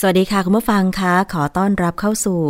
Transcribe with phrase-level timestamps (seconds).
[0.00, 2.40] สวัสดีค่ะ คุณผู้ฟังคะขอต้อนรับเข้าสู่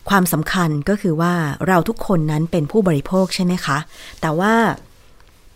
[0.09, 1.33] ความสำคัญก็คือว่า
[1.67, 3.77] เราทุกคนนั้นเป็นผู้บริโภคใช่ไหมคะ
[4.21, 4.53] แต่ว่า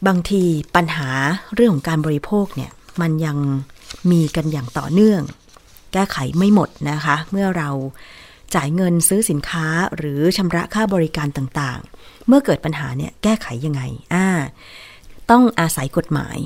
[0.08, 0.44] บางที
[0.76, 1.10] ปัญหา
[1.56, 2.72] เรื่องของการบริโภคเนี่ย
[3.02, 3.38] มันยัง
[4.12, 5.22] มีกันอย่างต่อเนื่อง
[5.94, 7.70] แก้ไขไม่หมดนะคะ เมื่อเรา
[8.56, 9.66] จ่ายเงินซื้อสินค้า
[9.98, 13.82] หรือชำระค่าบริการต่างๆ เมื่อเกิดปัญหาเนี่ยแก้ไขยังไง
[14.14, 14.28] อ่า
[15.30, 16.38] ต้องอาศัยกฎหมาย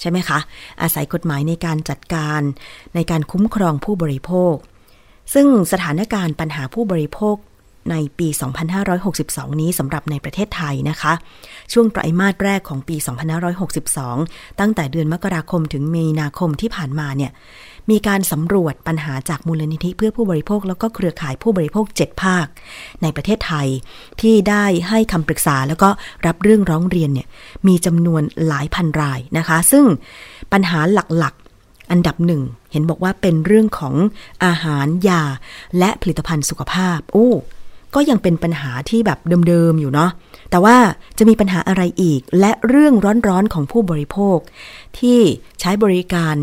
[0.00, 0.38] ใช่ไหมคะ
[0.82, 2.40] อาศัยกฎหมายในการจัดการ
[2.94, 4.54] ในการคุ้มครองผู้บริโภค
[5.34, 7.36] ซึ่งสถานการณ์ปัญหาผู้บริโภค
[7.90, 8.28] ในปี
[8.94, 11.12] 2562 นี้สำหรับในประเทศไทยนะคะ
[11.72, 12.96] ช่วงไตรมาสแรกของปี
[13.78, 17.32] 2562 ตั้งแต่เดือนมกราคมถึงมีนาคมที่ผ่านมาเนี่ย
[17.90, 22.46] มีการสำรวจปัญหาจากมูลนิธิเพื่อผู้บริโภค แล้วก็เครือข่ายผู้บริโภค 7 ภาค
[23.02, 23.68] ในประเทศไทย
[24.20, 25.90] ที่ได้ให้คำปรึกษาแล้วก็
[26.26, 27.28] รับเรื่องร้องเรียนเนี่ย
[27.66, 29.84] มีจำนวนหลายพันรายนะคะ ซึ่ง
[30.52, 31.34] ปัญหาหลัก
[31.90, 32.42] อันดับหนึ่ง
[32.72, 33.94] เห็นบอกว่าเป็นเรื่องของ
[34.44, 35.22] อาหารยา
[35.78, 37.30] และผลิตภัณฑ์สุขภาพ โอ้
[37.94, 40.10] ก็ยังเป็นปัญหาที่แบบเดิมๆอยู่เนาะ
[40.50, 40.76] แต่ว่า
[41.18, 42.94] จะมีปัญหาอะไรอีก และเรื่อง
[43.28, 44.38] ร้อนๆของผู้บริโภค
[44.98, 45.20] ที่
[45.60, 46.36] ใช้บริการ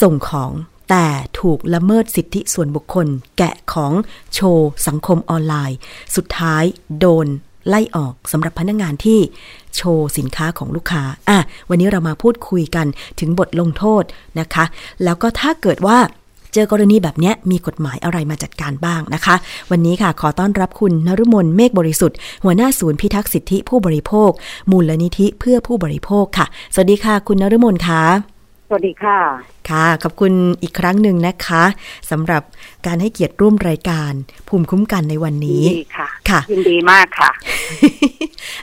[0.00, 0.50] ส่งของ
[0.90, 1.06] แต่
[1.40, 3.06] ถูกละเมิดสิทธิส่วนบุคคล
[3.38, 3.92] แกะของ
[4.34, 5.78] โชว์สังคมออนไลน์
[6.16, 6.64] สุดท้าย
[6.98, 7.26] โดน
[7.68, 9.18] ไล่ออกสำหรับพนักงงานที่
[9.76, 11.38] โชว์สินค้าของลูกค้า อะ
[11.70, 12.86] วันนี้เรามาพูดคุยกัน
[13.20, 14.02] ถึงบทลงโทษ
[14.40, 14.64] นะคะ
[15.04, 15.98] แล้วก็ถ้าเกิดว่า
[16.52, 19.34] เจอกรณีแบบนี้มีกฎหมายอะไรมาจัดการบ้างนะคะ
[19.70, 24.30] วันนี้ค่ะขอต้อนรับคุณนรุมนเมฆบริสุทธิ์ หัวหน้าศูนย์พิทักษ์สิทธิผู้บริโภค
[24.70, 28.35] มูลนิธิเพื่อผู้บริโภคค่ะ สวัสดีค่ะ คุณนรุมนค่ะ
[28.68, 29.18] สวัสดีค่ะ
[29.70, 30.32] ค่ะ ขอบคุณ
[30.62, 31.64] อีกครั้งหนึ่งนะคะ
[32.10, 32.42] สำหรับ
[32.86, 34.12] การให้เกียรติร่วมรายการ
[34.48, 37.30] ภูมิคุ้มกันในวันนี้ดีค่ะค่ะ ยินดีมากค่ะ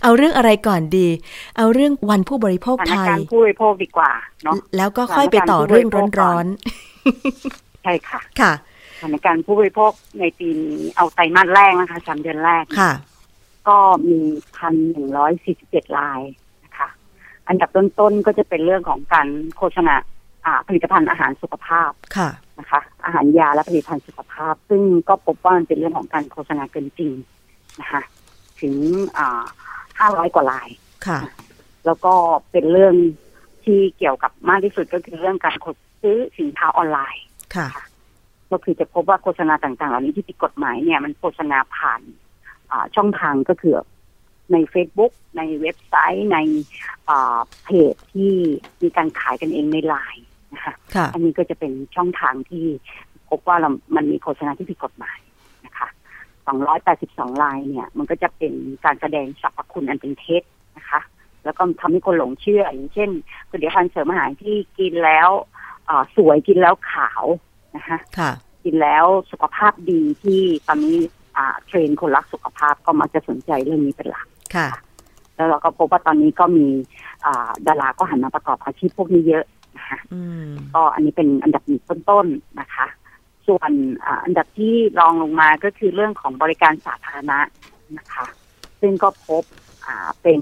[0.04, 1.08] เอาเรื่องอะไรก่อนดี
[1.58, 4.12] เอาเรื่องวันผู้บริโภคสถานไทยการณ์ผู้บริโภคดีกว่า
[4.44, 5.88] เนาะแล้วก็ค่อยไปต่อเรื่อง
[6.20, 6.46] ร้อน
[7.84, 8.54] ใช่ค่ะๆค่ะ
[9.00, 12.92] สถานการณ์ผู้บริโภคในปีนี้เอาไตรมาสแรกนะคะสามเดือนแรกค่ะ
[13.68, 13.78] ก็
[14.08, 14.20] มี
[14.58, 16.43] พันหนึ่งร้อยสี่สิบเจ็ดรายนะคะ
[17.48, 19.96] อันดับต้นๆก็จะเป็นเรื่องของการโฆษณา
[20.46, 22.30] อ่าผลิตภัณฑ์อาหารสุขภาพค่ะ
[22.60, 27.12] นะคะ อาหารยาและผลิตภัณฑ์สุขภาพ ซึ่งก็พบว่ามันเป็นเรื่องของการโฆษณาเกินจริง
[27.82, 28.02] นะคะ
[28.62, 28.74] ถึง
[29.18, 29.44] อ่า
[30.00, 30.70] ห้าร้อยกว่าราย
[31.08, 31.20] ค่ะ
[31.86, 32.14] แล้วก็
[32.52, 32.96] เป็นเรื่อง
[33.64, 37.24] ที่เกี่ยวกับมากที่สุดก็คือเรื่องการกดซื้อสินค้าออนไลน์
[37.56, 37.68] ค่ะ
[38.52, 42.02] ก็คือจะพบว่าโฆษณาต่างๆ เหล่านี้ที่ผิดกฎหมายเนี่ยมันโฆษณาผ่าน
[42.72, 43.74] อ่าช่องทางก็คือ
[44.52, 46.38] ใน Facebook ในเว็บไซต์ใน
[47.10, 48.34] อ่าเพจที่
[48.82, 52.66] มีการขายกันเองในไลน์นะคะค่ะอันนี้ก็จะเป็นช่องทางที่
[53.30, 55.20] พบว่าเรามันมีโฆษณาที่ผิดกฎหมาย
[55.66, 55.88] นะคะ
[56.66, 58.54] 282ลายเนี่ย มันก็จะเป็น
[58.86, 60.44] การแสดงสรรพคุณอันเป็นเท็จ
[60.78, 61.00] นะคะ
[61.44, 63.10] แล้วก็ทำให้คนหลงเชื่อ อย่างเช่น
[63.50, 65.30] ผลิตภัณฑ์เสริมอาหารที่กินแล้ว
[65.90, 67.24] อ่าสวยกินแล้วขาว
[67.76, 68.32] นะคะค่ะ
[68.64, 70.98] กินแล้วสุขภาพดีที่ตอนนี้
[71.38, 74.68] อ่าเทรนด์คนรักสุขภาพก็มักจะสนใจเรื่องนี้เป็นหลัก ค่ะ
[75.36, 76.66] แล้วเราก็พบว่าตอนนี้ก็มี
[77.26, 79.46] อ่าดาราก็หันมาประกอบอาชีพพวกนี้เยอะ
[79.78, 82.88] นะคะอืมก็อันนี้เป็นอันดับหนึ่งต้นๆนะคะ
[83.48, 83.72] ส่วน
[84.06, 87.40] อาอันดับที่รองลงมาก็คือเรื่องของบริการสาธารณะ
[87.98, 88.26] นะคะ
[88.82, 89.44] ซึ่งก็พบ
[89.86, 90.42] อ่าเป็น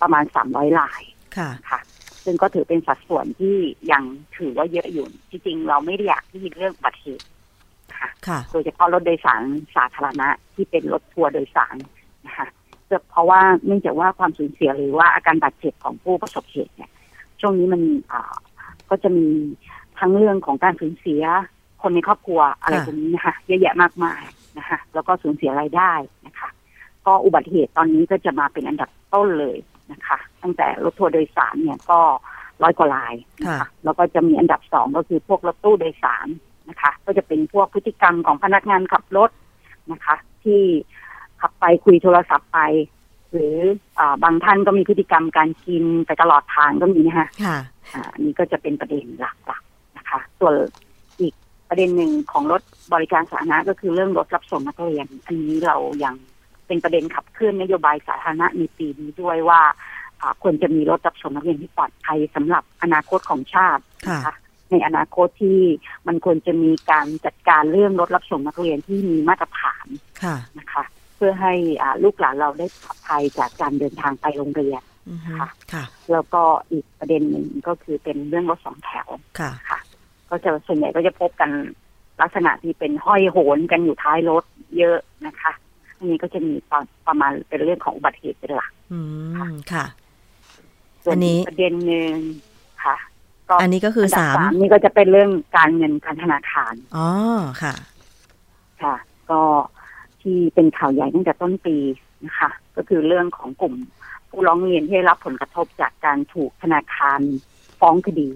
[0.00, 1.02] ประมาณ300ราย
[1.36, 1.80] ค่ะค่ะ
[2.24, 3.56] ซึ่งก็ถือเป็นสัดส่วนที่
[3.92, 4.02] ยัง
[4.36, 7.24] ถือว่าเยอะอยู่จริงๆ เราไม่ได้อยากที่เรื่องอุบัติเหตุ
[7.90, 9.42] นะคะค่ะโดยเฉพาะรถโดยสาร
[9.76, 11.76] สาธารณะที่เป็นรถทัวร์โดยสาร
[12.26, 12.46] นะคะ
[13.10, 16.90] เพราะว่าเนื่องจากว่าความสูญเสียหรือว่าอาการบาดเจ็บของผู้ประสบเหตุเนี่ย
[17.40, 17.82] ช่วงนี้มัน
[18.12, 18.34] อ่า
[18.90, 19.26] ก็จะมี
[19.98, 21.22] ทั้งเรื่องของการสูญเสีย
[21.82, 24.22] คนในครอบครัวอะไรค่ะตรงนี้นะคะเยอะแยะมากมาย
[24.58, 25.92] นะคะแล้วก็สูญเสียรายได้
[26.26, 26.48] นะคะ
[27.06, 29.58] ก็อุบัติเหตุตอนนี้ก็จะมาเป็นอันดับต้นเลย
[29.92, 32.00] นะคะ ตั้งแต่รถทัวร์โดยสารเนี่ยก็
[32.62, 36.28] ร้อยกว่ารายนะค่ะคะแล้วก็จะมีอันดับสองก็คือพวกรถตู้โดยสาร
[36.68, 39.30] นะคะ ก็จะเป็นพวกพฤติกรรมของพนักงานขับรถ
[39.92, 40.62] นะคะ ที่
[41.40, 42.58] ขับไปคุยโทรศัพท์ไป
[43.32, 43.56] หรือ
[43.98, 47.56] อาบางท่านก็มีพฤติกรรมการกินไปตลอดทางก็มีนะคะค่ะ
[47.94, 50.54] อ่าอันนี้ก็จะเป็นประเด็นหลักๆนะคะ ส่วน
[51.20, 51.34] อีก
[51.68, 52.62] ประเด็นหนึ่งของรถ
[52.92, 56.14] บริการสาธารณะก็คือเรื่องรถรับส่งนักเรียน อันนี้เรายัง
[56.66, 59.60] เป็นประเด็นขับเคลื่อนนโยบายสาธารณะในปีนี้ด้วยว่า
[60.20, 64.34] อ่าควรจะมีรถรับส่งนักเรียนที่ปลอดภัยสำหรับอนาคตของชาตินะคะ
[64.70, 65.60] ในอนาคตที่
[66.06, 69.86] มันควรจะมีการจัดการเรื่องรถรับส่งนักเรียนที่มีมาตรฐาน
[70.22, 70.84] ค่ะนะคะ
[71.18, 79.08] เพื่อให้อ่าลูกหลานเราได้ปลอดภัยจากการเดินทางไปโรงเรียนอือฮึค่ะค่ะ แล้วก็อีกประเด็นหนึ่งก็คือเป็นเรื่องรถสองแถว
[79.38, 79.78] ค่ะค่ะ
[80.30, 81.50] ก็จะส่วนใหญ่ก็จะพบกัน
[82.20, 84.44] ลักษณะที่เป็นห้อยโหนกันอยู่ท้ายรถ
[84.78, 85.52] เยอะนะคะ
[85.98, 89.00] อันนี้ก็จะมีประประมาณเป็นเรื่องของอุบัติเหตุเป็นหลักอื
[89.50, 89.84] มค่ะ
[91.04, 92.14] ส่วอันนี้กประเด็นหนึ่ง
[92.84, 92.96] ค่ะ
[93.60, 97.08] อันนี้ก็คือดับสามนี่ก็จะเป็นเรื่องการเงินการธนาคารอ๋อ
[97.62, 97.74] ค่ะ
[98.82, 98.94] ค่ะ
[99.30, 99.40] ก็
[100.28, 101.76] ที่เป็นข่าวใหญ่ตั้งแต่ต้นปี
[102.24, 103.74] นะคะ ก็คือเรื่องของกลุ่ม
[104.30, 107.20] ผู้ร้องเรียนที่ได้รับผลกระทบจากการถูกธนาคาร
[107.80, 108.28] ฟ้องคดี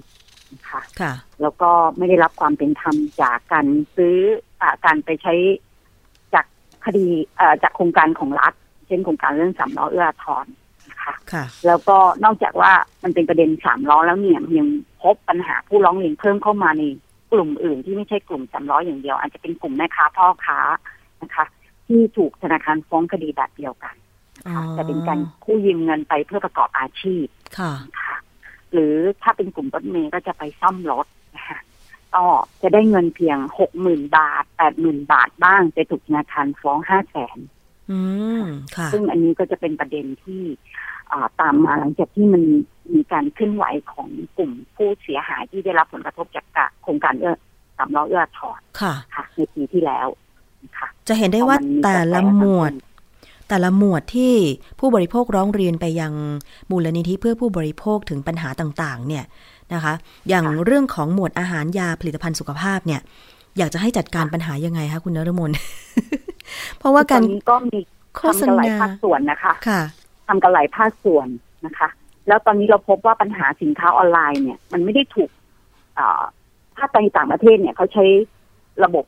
[0.55, 4.17] นะคะค่ะแล้วก็ไม่ได้รับความเป็นธรรมจากการซื้อ
[4.61, 5.35] อาการไปใช้
[6.35, 6.47] จาก
[6.87, 7.07] คดี
[7.37, 8.53] เอ่อจากโครงการของรัฐ
[8.87, 10.47] เช่นโครงการเรื่องสามล้อเอื้ออาทร
[10.91, 12.73] นะคะค่ะ แล้วก็นอกจากว่า
[13.03, 14.69] มันเป็นประเด็นสามล้อแล้วเนี่ยมันยัง
[15.03, 16.83] พบปัญหาผู้ร้องเรียนเพิ่มเข้ามาใน
[17.33, 20.59] กลุ่มอื่นที่ไม่ใช่กลุ่มสามล้ออย่างเดียว อาจจะเป็นกลุ่มแม่ค้าพ่อค้า
[21.23, 21.45] นะคะ
[21.93, 23.95] ที่ถูกธนาคารฟ้องคดีแบบเดียวกัน
[24.47, 27.27] อ๋อนะคะแต่เป็นการกู้ยืมเงินไปเพื่อประกอบอาชีพ
[27.59, 28.19] ค่ะนะคะ
[28.73, 31.07] หรือถ้าเป็นกลุ่มรถเมย์ก็จะไปซ่อมรถ
[31.37, 31.59] นะคะ
[32.15, 32.25] ก็
[32.63, 37.39] จะได้เงินเพียงหกหมื่นบาทแปดหมื่นบาทบ้างจะถูกธนาคารฟ้องห้าแสน
[37.91, 38.01] อื
[38.43, 38.45] ม
[38.77, 40.43] ค่ะซึ่งอันนี้ก็จะเป็นประเด็นที่
[41.13, 42.43] อ่าตามมาหลังจากที่มัน
[42.95, 47.37] มีการเคลื่อนไหวของกลุ่มผู้เสียหายที่ได้รับผลกระทบจากกะโครงการเอื้อ
[47.77, 50.32] สามล้อเอื้ออาทอนค่ะค่ะในปีที่แล้วนะ
[50.79, 52.73] คะจะเห็นได้ว่าพอมันมีแต่ละกรแสหมวด
[53.49, 54.35] แต่ละหมวดที่
[54.81, 56.13] ผู้บริโภคร้องเรียนไปยัง
[56.71, 59.25] มูลนิธิเพื่อผู้บริโภคถึงปัญหาต่าง ๆ เนี่ย
[59.75, 59.95] นะคะ
[60.29, 63.01] อย่างเรื่องของหมวดอาหารยาผลิตภัณฑ์สุขภาพเนี่ย
[63.59, 65.51] อยากจะให้จัดการปัญหายังไงคะคุณนรมน
[66.79, 67.79] เพราะว่าตกาอรนนี้ก็มี
[68.17, 69.81] โฆษทำกันหลายณาภาคส่วนนะคะค่ะ
[70.29, 71.27] ทำกันหลายภาคส่วน
[71.67, 71.89] นะคะ
[72.29, 75.31] แล้วตอนนี้เราพบว่าปัญหาสินค้าออนไลน์เนี่ย มันไม่ได้ถูก
[75.99, 76.23] อ่า
[76.77, 78.05] ถ้าในต่างประเทศเนี่ยเขาใช้
[78.85, 79.05] ระบบ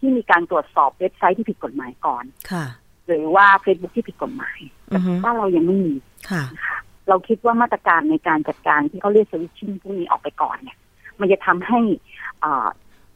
[0.00, 2.64] ที่มีการตรวจสอบเว็บไซต์ที่ผิดกฎหมายก่อนค่ะ
[3.06, 4.58] หรือว่า Facebook ที่ผิดกฎหมาย
[4.92, 5.94] อือฮึบ้านเรายังไม่มี
[6.30, 6.78] ค่ะนะคะ
[7.08, 10.78] เราคิดว่ามาตรการในการจัดการที่เขาเรียกสวิตชิ่งพวกนี้ออกไปก่อนเนี่ย
[11.20, 11.80] มันจะทำให้
[12.44, 12.66] อ่า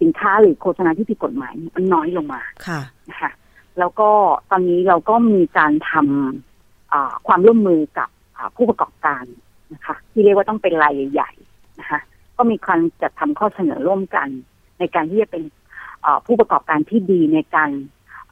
[0.01, 3.33] สินค้าหรือโฆษณาที่ผิดกฎหมายเนี่ยมันน้อยลงมาค่ะนะคะ
[3.79, 4.11] แล้วก็
[4.51, 9.25] ตอนนี้เราก็มีการทำอ่าความร่วมมือกับอ่าผู้ประกอบการ
[9.75, 12.01] นะคะ ที่เรียกว่าต้องเป็นรายใหญ่ๆนะคะ
[12.37, 14.29] ก็มีการจัดทำข้อเสนอร่วมกัน
[14.79, 15.64] ในการที่จะเป็นอ่า
[16.27, 17.71] ผู้ประกอบการที่ดีในการ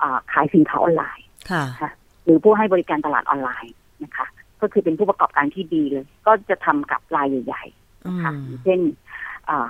[0.03, 1.65] อ่าขายสินค้าออนไลน์ค่ะ
[2.25, 3.75] หรือผู้ให้บริการตลาดออนไลน์
[4.05, 4.27] นะคะ
[4.61, 7.65] ก็คือเป็นผู้ประกอบการที่ดีเลย ก็จะทำกับรายใหญ่
[8.07, 8.81] อืๆค่ะมอย่างเช่น
[9.49, 9.67] อ่า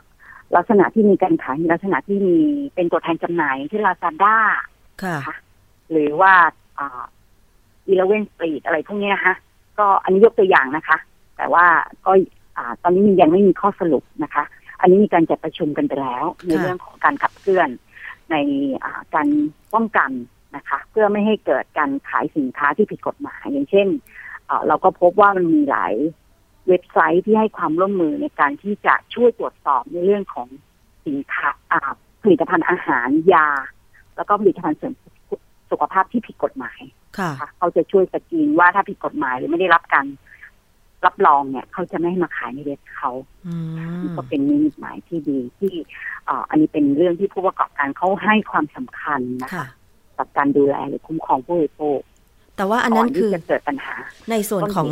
[0.57, 2.39] ลักษณะที่มีการขายในลักษณะที่มี
[2.75, 4.37] เป็นตัวแทนจำหน่ายที่ลาซาด้า
[5.03, 5.37] ค่ะค่ะ
[5.91, 6.33] หรือว่า
[6.79, 9.35] อีเลเวนสตรีทอะไรพวกนี้นะคะ
[9.79, 10.99] ก็อันนี้ยกตัวอย่างนะคะ
[11.37, 11.67] แต่ว่า
[12.07, 12.13] ก็
[12.57, 14.45] อ่าตอนนี้มันยังไม่มีข้อสรุปนะคะ
[14.81, 17.69] อันนี้มีการจัดประชุมกันไปแล้ว ในค่ะเรื่องของการขับเคลื่อน
[18.33, 18.37] ใน
[18.85, 19.29] อ่าการ
[19.75, 20.11] ป้องกัน
[20.57, 23.89] นะคะ เพื่อไม่ให้เกิดการขายสินค้าที่ผิดกฎหมาย อย่างเช่น
[24.49, 25.95] อ่าเราก็พบว่ามันมีหลาย
[26.69, 30.49] เว็บไซต์ที่ให้ความร่วมมือในการที่จะช่วยตรวจสอบในเรื่องของ
[31.07, 33.49] สินค้าอ่าผลิตภัณฑ์อาหารยา
[34.17, 34.95] แล้วก็ผลิตภัณฑ์เสริม
[35.71, 36.81] สุขภาพที่ผิดกฎหมาย
[37.19, 40.07] ค่ะค่ะเขาจะช่วยสกรีนว่าถ้าผิดกฎหมายหรือไม่ได้รับการ
[41.07, 43.11] รับรองเนี่ย เขาจะไม่ให้มาขายในเว็บเขา
[43.47, 43.55] อื
[44.03, 45.73] มก็เป็นนิมิตหมายที่ดีที่
[46.27, 49.67] เอ่ออันนี้เป็นเรื่องที่ผู้ประกอบการเขาให้ความสำคัญนะคะค่ะ
[50.19, 51.99] กับการดูแลหรือคุ้มครองผู้บริโภค
[52.57, 53.95] แต่ว่าอันนั้นก่คือที่จะเกิดปัญหา
[54.31, 54.89] ในส่วนของ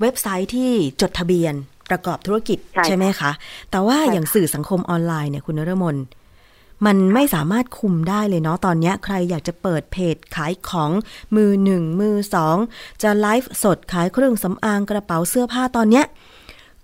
[0.00, 0.70] เว็บไซต์ที่
[1.00, 1.54] จดทะเบียน
[1.90, 3.30] ประกอบธุรกิจใช่ใช่ไหมคะ
[3.70, 5.96] แต่ว่าใช่ค่ะอย่างสื่อสังคมออนไลน์เนี่ยคุณนรมน
[6.86, 10.90] มันไม่สามารถคุมได้เลยเนาะตอนเนี้ยใครอยากจะเปิดเพจขายของ
[11.36, 12.56] มือหนึ่งมือสอง
[13.02, 16.04] จะไลฟ์สดขายเครื่องสำอางกระเป๋าเสื้อผ้าตอนเนี้ย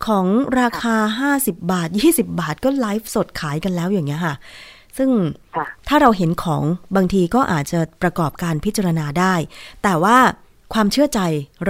[0.06, 0.26] ของ
[0.60, 0.96] ราคา
[1.36, 4.34] 50 บาท 20 บาทก็ไลฟ์สดขายกันแล้วอย่างเงี้ยค่ะ
[4.98, 5.10] ซึ่ง
[5.56, 6.62] ค่ะถ้าเราเห็นของ
[6.96, 9.34] บางทีก็อาจจะประกอบการพิจารณาได้
[9.82, 10.18] แต่ว่า
[10.74, 11.20] ความเชื่อใจ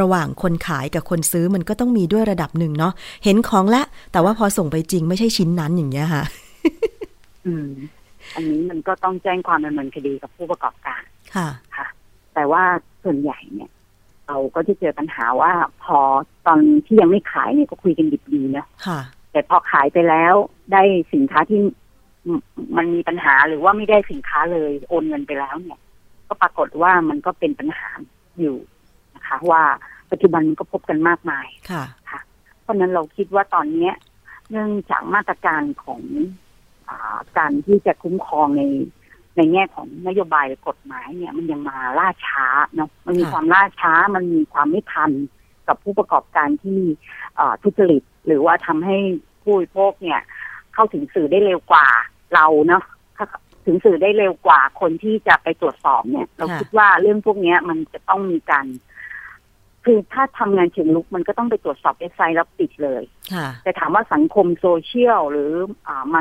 [0.00, 2.93] ระหว่างคนขายกับคนซื้อมันก็ต้องมีด้วยระดับหนึ่งเนาะ
[3.25, 6.23] เห็นของแล้วแต่ว่าพอส่งไปจริงไม่ใช่ชิ้นนั้นอย่างเงี้ยค่ะ
[8.23, 11.02] อืมอันนี้มันก็ต้องแจ้งความดำเนินคดีกับผู้ประกอบการ
[11.35, 11.87] ค่ะค่ะ
[12.35, 12.62] แต่ว่า
[13.05, 13.71] ส่วนใหญ่เนี่ย
[14.26, 15.52] เราก็จะเจอปัญหาว่า
[15.85, 15.99] พอ
[16.47, 19.00] ตอนที่ยังไม่ขายเนี่ยก็คุยกันดิบดีเนอะค่ะ
[19.33, 20.35] แต่พอขายไปแล้ว
[20.73, 20.83] ได้
[21.14, 21.61] สินค้าที่
[22.29, 22.31] ม
[22.76, 25.81] มันมีปัญหาหรือว่าไม่ได้สินค้าเลยโอนเงินไปแล้วเนี่ย
[26.29, 27.91] ก็ปรากฏว่ามันก็เป็นปัญหา
[28.41, 28.57] อยู่
[29.14, 29.62] นะคะ ว่า
[30.11, 31.85] ปัจจุบันมันก็พบกันมากมายค่ะ
[32.62, 33.95] เพราะฉะนั้นเราคิดว่าตอนเนี้ย
[34.50, 36.41] เนื่องจากมาตรการของอา
[37.38, 38.62] การที่จะคุ้มครองใน
[39.37, 45.11] ในแง่ของนโยบายหรือกฎหมายเนี่ย มันยังมาล่าช้าเนาะมันมีค่ะความล่าช้ามันมีความไม่ทัน
[45.68, 46.80] กับผู้ประกอบการที่
[47.38, 48.96] อ่าทุจริตหรือว่าทำให้
[49.42, 50.20] ผู้บริโภคเนี่ย
[50.75, 51.87] เข้าถึงสื่อได้เร็วกว่า
[52.34, 52.82] เราเนาะ
[53.16, 53.26] ถ้า
[53.66, 58.66] ถึงสื่อได้เร็วกว่าคนที่จะไปตรวจสอบเนี่ย เราค่ะคิดว่าเรื่องพวกเนี้ยมันจะต้องมีการ
[59.84, 65.50] คือถ้าทำงานเชิงลุกมันก็ต้องไปตรวจสอบเว็บไซต์แล้วปิดเลยค่ะแต่ถามว่าสังคมโซเชียลหรือ
[65.87, 66.20] อ่ามา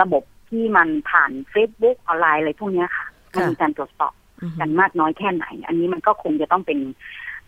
[0.00, 4.12] ระบบที่มันผ่าน Facebook ออนไลน์อะไรพวกเนี้ยค่ะมันมีการตรวจสอบ
[4.42, 6.78] อือฮึกันมากน้อยแค่ไหน อันนี้มันก็คงจะต้องเป็น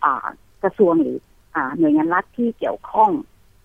[0.03, 0.25] อ่า
[0.63, 1.17] กระทรวงหรือ
[1.55, 3.09] อ่าหน่วยงานรัฐที่เกี่ยวข้อง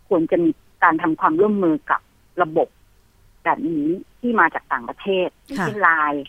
[0.09, 0.51] ควรจะมี
[0.83, 2.01] การทำความร่วมมือกับ
[2.43, 2.69] ระบบ
[3.45, 3.87] แบบนี้
[4.21, 6.25] ที่มาจากต่างประเทศอย่างเช่นไลน์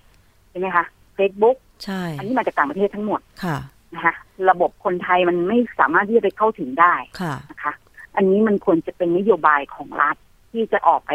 [0.50, 0.86] ใช่ไหมคะ
[1.18, 3.58] Facebook ใช่ อันนี้มาจากต่างประเทศทั้งหมดค่ะ
[3.94, 4.14] นะคะ
[4.50, 7.74] ระบบคนไทยมันไม่สามารถที่จะไปเข้าถึงได้ค่ะนะคะ
[8.16, 10.16] อันนี้มันควรจะเป็นนโยบายของรัฐ
[10.52, 11.12] ที่จะออกไป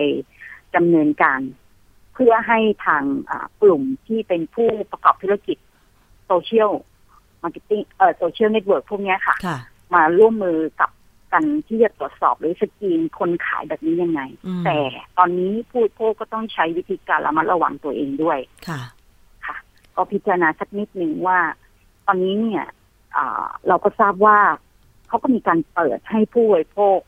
[0.77, 1.41] ดำเนินการ
[2.15, 5.57] เพื่อให้ทางอ่ากลุ่มที่เป็นผู้ประกอบธุรกิจ
[6.27, 6.73] social
[7.43, 9.59] marketing เอ่อ social network พวกเนี้ยค่ะค่ะ
[9.95, 10.91] มาร่วมมือกับ
[11.33, 14.79] กันที่จะตรวจสอบหรือสกรีนคนขายแบบนี้ยังไงอืมแต่
[15.19, 18.81] ตอนนี้ผู้บริโภคก็ต้องใช้วิธีการระมัดระวังตัวเองด้วยค่ะ
[19.47, 19.57] ค่ะ
[19.97, 21.39] ก็พิจารณาสักนิดหนึ่งว่า
[22.07, 22.67] ตอนนี้เนี่ย
[23.17, 24.39] อ่าเราก็ทราบว่า
[25.09, 26.99] เขาก็มีการเปิดให้ผู้บริโภค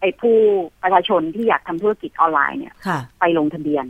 [0.00, 0.36] ไอ้ผู้
[0.82, 3.84] ประชาชนที่อยากทำธุรกิจออนไลน์เนี่ยค่ะไปลงทะเบียน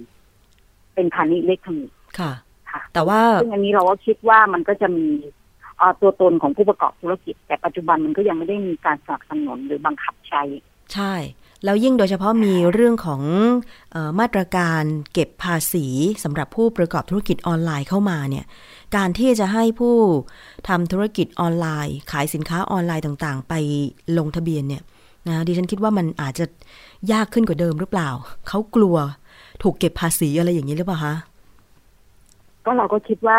[0.95, 2.33] เป็นพาณิชย์อิเล็กทรอนิกส์ค่ะ
[2.71, 5.07] ค่ะ แต่ว่าซึ่งอันนี้เราก็คิดว่ามันก็จะมี
[5.79, 10.43] เอ่อตัวตนของผู้ประกอบธุรกิจ แต่ปัจจุบันมันก็ยังไม่ได้มีการสนับสนุนหรือบังคับใช้
[10.95, 11.15] ใช่
[11.65, 13.23] แล้วยิ่งโดยเฉพาะมีเรื่องของ
[13.93, 14.83] เออมาตรการ
[15.13, 15.87] เก็บภาษี
[16.25, 18.45] สำหรับผู้ประกอบธุรกิจออนไลน์เข้ามาเนี่ย
[18.97, 19.97] การที่จะให้ผู้
[20.69, 23.55] ทำธุรกิจออนไลน์ ขายสินค้าออนไลน์ต่างๆ ไป
[24.19, 24.83] ลงทะเบียนเนี่ย
[25.29, 26.45] นะดิฉันคิดว่ามันอาจจะ
[27.13, 28.09] ยากขึ้นกว่าเดิมหรือเปล่า
[28.49, 28.97] เขากลัว
[29.63, 31.15] ถูกเก็บภาษีอะไรอย่างนี้หรือเปล่าคะ
[32.65, 33.39] ก็เราก็คิดว่า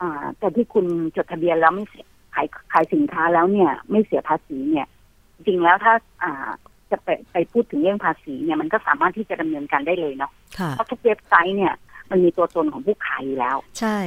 [0.00, 4.86] อ่าแต่ที่คุณจดทะเบียนแล้วไม่เสียขายขายสินค้าแล้วเนี่ย ไม่เสียภาษีเนี่ย
[5.34, 6.48] จริงๆแล้วถ้าอ่า
[6.90, 11.74] จะไปไปพูดถึงเรื่องภาษีเนี่ยมันก็สามารถที่จะดำเนินการได้เลยเนาะค่ะเพราะทุกเว็บไซต์เนี่ย
[12.10, 13.98] มันมีตัวตนของผู้ขายอยู่แล้ว ใช่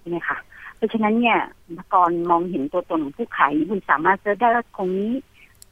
[0.00, 0.38] ใช่ไหมคะ
[0.76, 1.38] เพราะฉะนั้นเนี่ย
[1.94, 5.12] ก่อนมองเห็นตัวตนของผู้ขายคุณสามารถเจอได้ว่าตรงนี้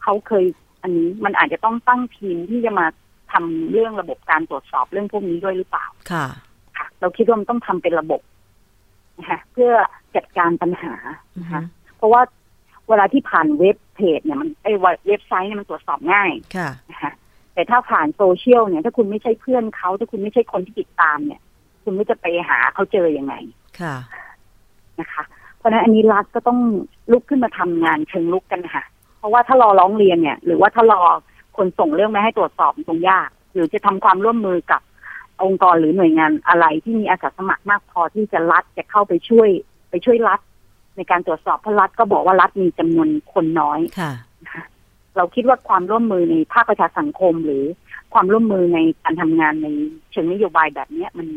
[0.03, 0.45] เขาเคย
[0.85, 2.87] อันนี้มันอาจจะต้องตั้งทีมที่จะมา
[3.33, 6.27] ทำเรื่องระบบการตรวจสอบเรื่องพวกนี้ด้วยหรือเปล่า ค่ะ
[6.77, 8.21] ค่ะ เราคิดว่ามันต้องทำเป็นระบบ
[9.19, 9.73] นะคะเพื่อ
[10.17, 10.95] จัดการปัญหา
[11.37, 11.63] อือนะฮึคะ
[11.97, 12.23] เพราะว่า
[12.89, 14.73] เวลาที่ผ่านเว็บเพจเนี่ยมันไอ้
[15.09, 17.13] เว็บไซต์เนี่ยมันตรวจสอบง่าย ค่ะนะคะ
[17.55, 21.41] แต่ถ้าผ่านโซเชียลเนี่ย ถ้าคุณไม่ใช่เพื่อนเขาถ้าคุณไม่ใช่คนที่ติดตามเนี่ย
[21.85, 23.35] คุณก็จะไปหาเขาเจอยังไง
[23.81, 23.95] ค่ะ
[25.01, 25.23] นะคะ
[25.59, 26.59] เพราะฉะนั้นอันนี้รัฐก็ต้อง
[27.13, 28.94] ลุกขึ้นมาทำงานเชิงลุกกันค่ะเพ
[29.25, 31.03] ราะว่าถ้ารอร้องเรียนเนี่ย หรือว่าถ้ารอ
[31.57, 34.81] คนส่งเรื่องมาให้ตรวจสอบมันคงยาก หรือจะทำความร่วมมือกับ
[35.45, 39.49] องค์กรหรือหน่วยงานอะไรที่มีอาสาสมัครมากพอที่จะรัฐจะเข้าไปช่วย
[39.91, 40.41] ไปช่วยรัฐ
[40.97, 44.13] ในการตรวจสอบเพราะรัฐก็บอกว่ารัฐมีจำนวนคนน้อยค่ะ
[44.45, 44.65] นะคะ
[45.17, 47.65] เราคิดว่าความร่วมมือในภาคประชาสังคมหรือ
[48.15, 49.69] ความร่วมมือในการทำงานใน
[50.11, 51.29] เชิงนโยบายแบบเนี้ย มัน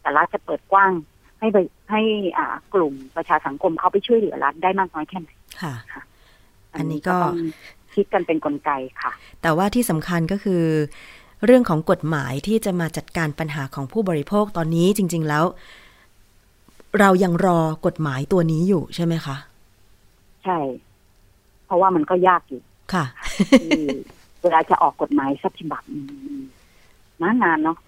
[0.00, 0.92] แต่รัฐจะเปิดกว้าง
[1.40, 1.58] ให้ไป
[1.90, 2.02] ให้
[2.38, 5.30] อ่ากลุ่มประชาสังคมเขาไปช่วยเหลือรัฐได้มากน้อยแค่ไหน
[5.62, 5.74] ค่ะ
[6.74, 7.36] อันนี้ก็ต้อง
[7.94, 8.70] คิดกันเป็นกลไก
[9.02, 10.62] ค่ะ แต่ว่าที่สำคัญก็คือ
[11.44, 15.44] เรื่องของกฎหมายที่จะมาจัดการปัญหาของผู้บริโภคตอนนี้จริง ๆแล้ว
[16.98, 19.36] เรายังรอกฎหมายตัวนี้อยู่ใช่ไหมคะ
[20.44, 20.58] ใช่
[21.66, 22.60] เพราะว่ามันก็ยากอยู่
[22.92, 23.04] ค่ะ
[23.60, 23.82] ที่
[24.42, 25.98] เวลาจะออกกฎหมายสักฉบับอื
[26.38, 26.42] ม
[27.22, 27.78] นานๆเนาะ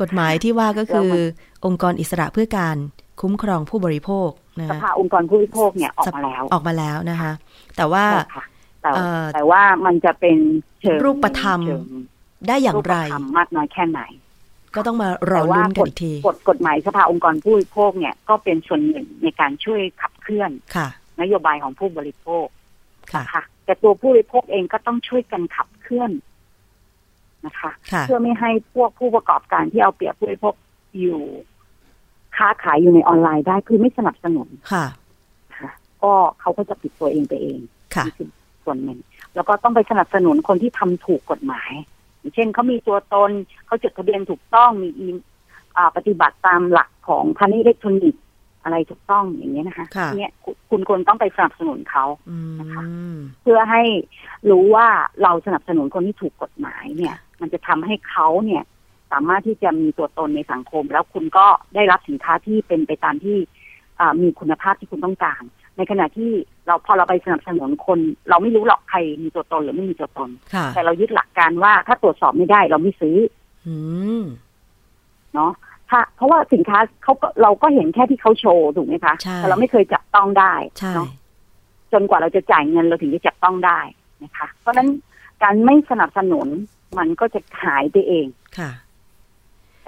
[0.00, 1.18] กฎหมายที่ว่าก็คือแล้วมั
[1.64, 2.76] องค์กรอิสระเพื่อการ
[3.20, 7.32] คุ้มครองผู้บริโภคนะ สคะภาองค์กรผู้บริโภคเนี่ยออกมาแล้วออกมาแล้วนะคะ
[7.76, 8.44] แต่ว่าใช่ค่ะ
[8.82, 10.38] แต่เอ่อแต่ว่ามันจะเป็น
[10.80, 11.84] เชิงรูปธรรมเชิง
[12.48, 14.00] ได้อย่างไรปธรรมมากน้อยแค่ไหน
[14.74, 20.88] ก็ต้องมารอแต่ว่าลุ้นกันอีกทีกฎกฎหมายสภาองค์กรผู้บริโภคเนี่ยก็เป็นส่วนหนึ่งในการช่วยขับเคลื่อนค่ะ
[21.20, 22.46] นโยบายของผู้บริโภค
[23.12, 26.10] ค่ะค่ะแต่ตัวผู้บริโภคเองก็ต้องช่วยกันขับเคลื่อน
[27.46, 30.54] นะคะค่ะเพื่อไม่ให้พวกผู้ประกอบการที่เอาเปรียบผู้บริโภค
[31.00, 31.20] อยู่
[32.36, 34.86] ค้าขายอยู่ในออนไลน์ได้คือไม่สนับสนุนค่ะ
[35.56, 35.70] ค่ะ
[36.02, 37.60] ก็เขาก็จะปิดตัวเองไปเอง
[37.94, 38.30] ค่ะนี่คือ
[38.64, 38.98] ส่วนหนึ่ง
[39.34, 41.72] แล้วก็ต้องไปสนับสนุนคนที่ทำถูกกฎหมาย
[42.18, 43.30] อย่างเช่นเขามีตัวตน
[43.66, 45.06] เขาจดทะเบียนถูกต้องมีอี
[45.76, 48.22] อ่าปฏิบัติตามหลักของพาณิชย์อิเล็กทรอนิกส์
[48.62, 52.82] อะไรถูกต้องอย่างเงี้ยนะคะค่ะเนี่ยคุณคุณควรต้องไปสนับสนุนเขาอืนะคะ
[53.14, 53.82] มเพื่อให้
[54.50, 54.86] รู้ว่า
[55.22, 58.62] เราสนับสนุนคนที่ถูกกฎหมายเนี่ย มันจะทำให้เขาเนี่ย
[59.12, 63.36] สามารถที่จะมีตัวตนในสังคม แล้วคุณก็ได้รับสินค้าที่เป็นไปตามที่
[64.00, 65.42] อ่ามีคุณภาพที่คุณต้องการ
[65.76, 66.30] ในขณะที่
[66.66, 73.16] เราพอเราไปสนับสนุนคน เราไม่รู้หรอกใครมีตัวตนหรือไม่มีตัวตนค่ะแต่เรายึดหลักการว่าถ้าตรวจสอบไม่ได้ เราไม่ซื้อ
[73.66, 73.74] อื
[74.20, 74.22] ม
[75.34, 75.52] เนาะ
[75.90, 81.08] ถ้าเพราะว่าสินค้าเขาก็เราก็เห็นแค่ที่เขาโชว์ถูกไหมคะใช่แต่เราไม่เคยจับต้องได้ใช่เนาะ
[81.92, 83.80] จนกว่าเราจะจ่ายเงินเราถึงจะจับต้องได้
[84.22, 84.88] นะคะ เพราะฉะนั้น
[85.42, 86.48] การไม่สนับสนุน
[86.98, 88.26] มันก็จะหายไปเอง
[88.58, 88.70] ค่ะ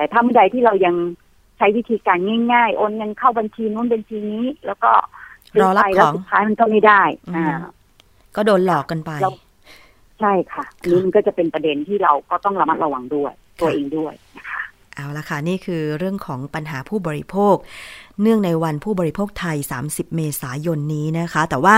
[0.01, 0.95] แต่ถ้าเมื่อใดที่เรายัง
[1.57, 2.19] ใช้วิธีการ
[2.53, 4.91] ง่ายๆ โอนเงินเข้าบัญชีนู้นบัญชีนี้ แล้วก็
[5.53, 7.57] ซื้รอรับไปแล้วของสุดท้ายมันก็ไม่ได้อืมอ่า
[8.37, 9.33] ก็โดนหลอกกันไปเรา
[10.21, 14.63] ใช่ค่ะนี่มันก็จะเป็นประเด็นที่เราก็ต้องระมัดระวังด้วย ตัวเองด้วยนะคะ
[14.95, 17.57] เอาละค่ะ นี่คือเรื่องของปัญหาผู้บริโภค
[18.23, 19.57] เนื่องในวันผู้บริโภคไทย
[19.87, 21.77] 30 เมษายนนี้นะคะ แต่ว่า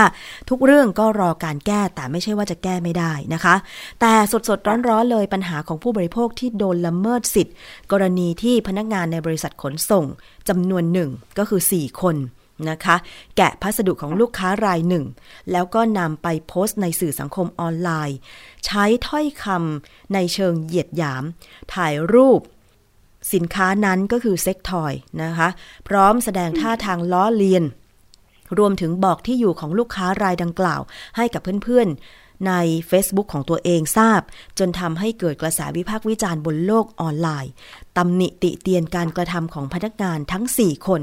[0.49, 3.55] ทุกเรื่องก็รอการแก้แต่ไม่ใช่ว่าจะแก้ไม่ได้นะคะ
[4.01, 7.55] แต่สดๆ ร้อนๆ เลยปัญหาของผู้บริโภคที่โดนละเมิดสิทธิ์
[7.91, 10.05] กรณีที่พนักงานในบริษัทขนส่ง
[10.49, 12.17] จำนวนหนึ่งก็คือ 4 คน
[12.69, 12.95] นะคะ
[13.37, 15.05] แกะพัสดุของลูกค้ารายหนึ่ง
[15.51, 18.17] แล้วก็นำไปโพสต์ในสื่อสังคมออนไลน์
[18.65, 21.23] ใช้ถ้อยคำในเชิงเหยียดหยาม
[21.73, 22.41] ถ่ายรูป
[23.33, 25.49] สินค้านั้นก็คือเซ็กทอยนะคะ
[25.87, 27.63] พร้อมแสดงท่าทางล้อเลียน
[28.57, 30.81] รวมถึงบอกที่อยู่ของลูกค้ารายดังกล่าว
[31.17, 31.97] ให้กับเพื่อนๆ
[32.47, 32.53] ใน
[32.89, 34.21] Facebook ของตัวเองทราบ
[34.59, 37.51] จนทำให้เกิดกระแสวิพากษ์วิจารณ์บนโลกออนไลน์
[37.97, 41.01] ตำหนิติเตียนการกระทำของพนักงานทั้ง 4 คน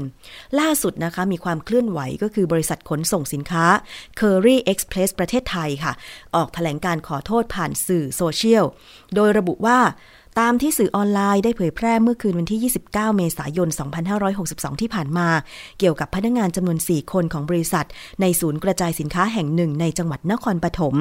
[0.59, 3.65] ล่าสุดนะคะ มีความเคลื่อนไหวก็คือบริษัทขนส่งสินค้า
[4.19, 5.93] Curry Express ประเทศไทยค่ะ
[6.35, 8.65] ออกแถลงการขอโทษผ่านสื่อโซเชียล
[9.15, 9.79] โดยระบุว่า
[10.39, 13.69] ตามที่สื่อออนไลน์ได้เผยแพร่เมื่อคืนวันที่ 29 เมษายน
[14.25, 15.27] 2562 ที่ผ่านมา
[15.79, 17.85] เกี่ยวกับพนักงานจำนวน 4 คนของบริษัท
[18.21, 20.95] ในศูนย์กระจายสินค้าแห่งหนึ่งในจังหวัดนครปฐม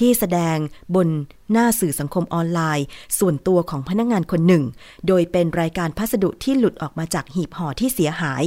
[0.00, 0.56] ที่แสดง
[0.94, 1.08] บน
[1.52, 2.86] หน้าสื่อสังคมออนไลน์
[3.18, 4.64] ส่วนตัวของพนักงานคนหนึ่ง
[5.06, 8.44] โดยเป็นรายการพัสดุที่หลุดออกมาจากหีบห่อที่เสียหาย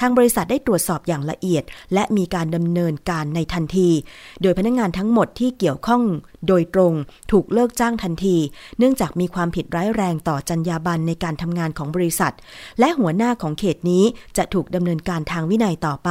[0.00, 3.90] ทางบริษัทได้ตรวจสอบอย่างละเอียด และมีการดำเนินการในทันที
[4.42, 6.02] โดยพนักงานทั้งหมดที่เกี่ยวข้อง
[6.48, 6.94] โดยตรง
[7.32, 8.36] ถูกเลิกจ้างทันที
[8.78, 12.34] เนื่องจากมีความผิดร้ายแรงต่อจรรยาบรรณในการทำงานของบริษัท
[12.80, 14.04] และหัวหน้าของเขตนี้
[14.36, 16.10] จะถูกดำเนินการทางวินัยต่อไป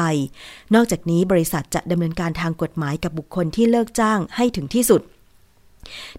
[0.76, 5.02] นอกจากนี้บริษัทจะดำเนินการทางกฎหมายกับบุคคลที่เลิกจ้างให้ถึงที่สุด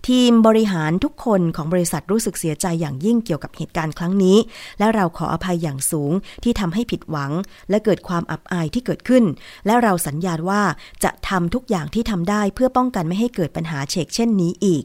[0.09, 4.37] ทีมบริหารทุกคนของบริษัทรู้สึกเสียใจอย่างยิ่งเกี่ยวกับเหตุการณ์ครั้งนี้
[4.79, 7.33] และเราขออภัยอย่างสูงที่ทำให้ผิดหวัง
[7.71, 9.25] และเกิดความอับอายที่เกิดขึ้น
[9.67, 10.63] และเราสัญญาว่า
[11.05, 14.85] จะทำทุกอย่างที่ทำได้เพื่อป้องกันไม่ให้เกิดปัญหาเชกเช่นนี้อีก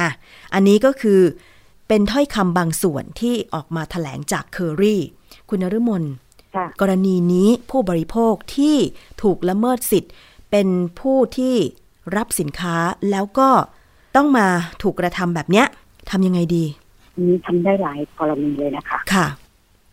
[0.00, 0.10] อะ
[0.54, 1.20] อันนี้ก็คือ
[1.88, 5.02] เป็นถ้อยคำบางส่วนที่ออกมาถแถลงจากเคอรี่
[5.48, 6.04] คุณนฤมล
[6.56, 8.76] ค่ะกรณีนี้ผู้บริโภคที่
[9.22, 10.12] ถูกละเมิดสิทธิ์
[10.50, 10.68] เป็น
[11.00, 11.56] ผู้ที่
[12.16, 12.76] รับสินค้า
[13.10, 13.50] แล้วก็
[14.16, 14.46] ต้องมา
[14.82, 15.66] ถูกกระทำแบบเนี้ย
[16.10, 16.64] ทำยังไงดี
[17.14, 19.26] อันนี้ทำได้หลายกรณีเลยนะคะ ค่ะ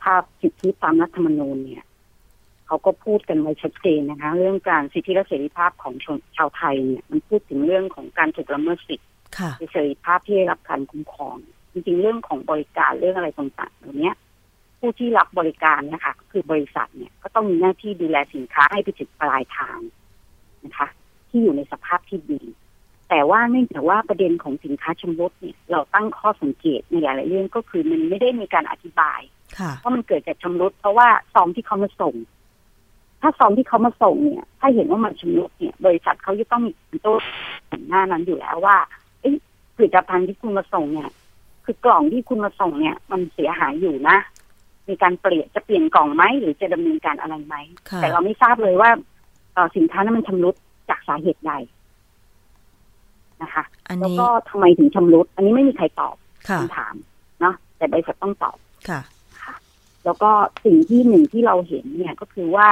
[0.03, 1.83] ภาพสิทธิตามรัฐธรรมนูญเนี่ย
[2.67, 9.05] เขาก็พูดกันไว้ชัดเจนนะคะ เรื่องการสิทธิและเสรีภาพของชนชาวไทยเนี่ย มันพูดถึงเรื่องของการถูกละเมิดสิทธิ
[9.37, 11.35] ค่ะเสรีภาพที่ได้รับการคุ้มครอง
[11.71, 14.11] จริงๆ เรื่องของบริการเรื่องอะไรต่างๆเหล่านี้
[14.79, 19.79] ผู้ที่รับบริการเนะคะคือบริษัทเนี่ย ก็ต้องมีหน้าที่ดูแลสินค้าให้ไปถึงปลายทาง
[20.65, 20.87] นะคะ
[21.29, 22.41] ที่อยู่ในสภาพที่ดี
[23.09, 29.21] แต่ว่าเนื่องจากว่าประเด็นของสินค้าชำรุดเนี่ยเราตั้งข้อสังเกตในหลาย ๆ เรื่องก็คือมันไม่ได้มีการอธิบาย
[29.59, 32.15] ค่ะว่ามันเกิดจากชำรุดเพราะว่าซองที่เขามาส่ง
[33.21, 37.15] ถ้าซองที่เขามาส่งเนี่ย ถ้าเห็นว่ามันชำรุดเนี่ย บริษัทเขาจะต้องมีตัว
[37.89, 38.77] หน้านั้นอยู่แล้วว่า
[39.21, 39.35] เอ้ย
[39.75, 41.09] ผลิตภัณฑ์ที่คุณมาส่งเนี่ย
[41.65, 44.17] คือกล่องที่คุณมาส่งเนี่ย มันเสียหายอยู่นะ
[44.87, 47.55] มีการเปลี่ยนจะเปลี่ยนกล่องไหมหรือจะดำเนินการอะไรไหม
[47.89, 48.89] ค่ะแต่เราไม่ทราบเลยว่า
[49.53, 50.55] เอ่อสินค้านั้นมันชำรุด
[50.89, 51.53] จากสาเหตุใด
[53.41, 56.15] นะคะอันแล้วนี้ก็ทำไมถึงชำรุด อันนี้ไม่มีใครตอบ
[56.49, 56.95] ค่ะคำถาม
[57.41, 58.57] เนาะแต่บริษัทต้องตอบ
[58.89, 59.01] ค่ะ
[60.05, 60.31] แล้วก็
[60.65, 62.69] สิ่งที่หนึ่งที่เราเห็นเนี่ยก็คือว่า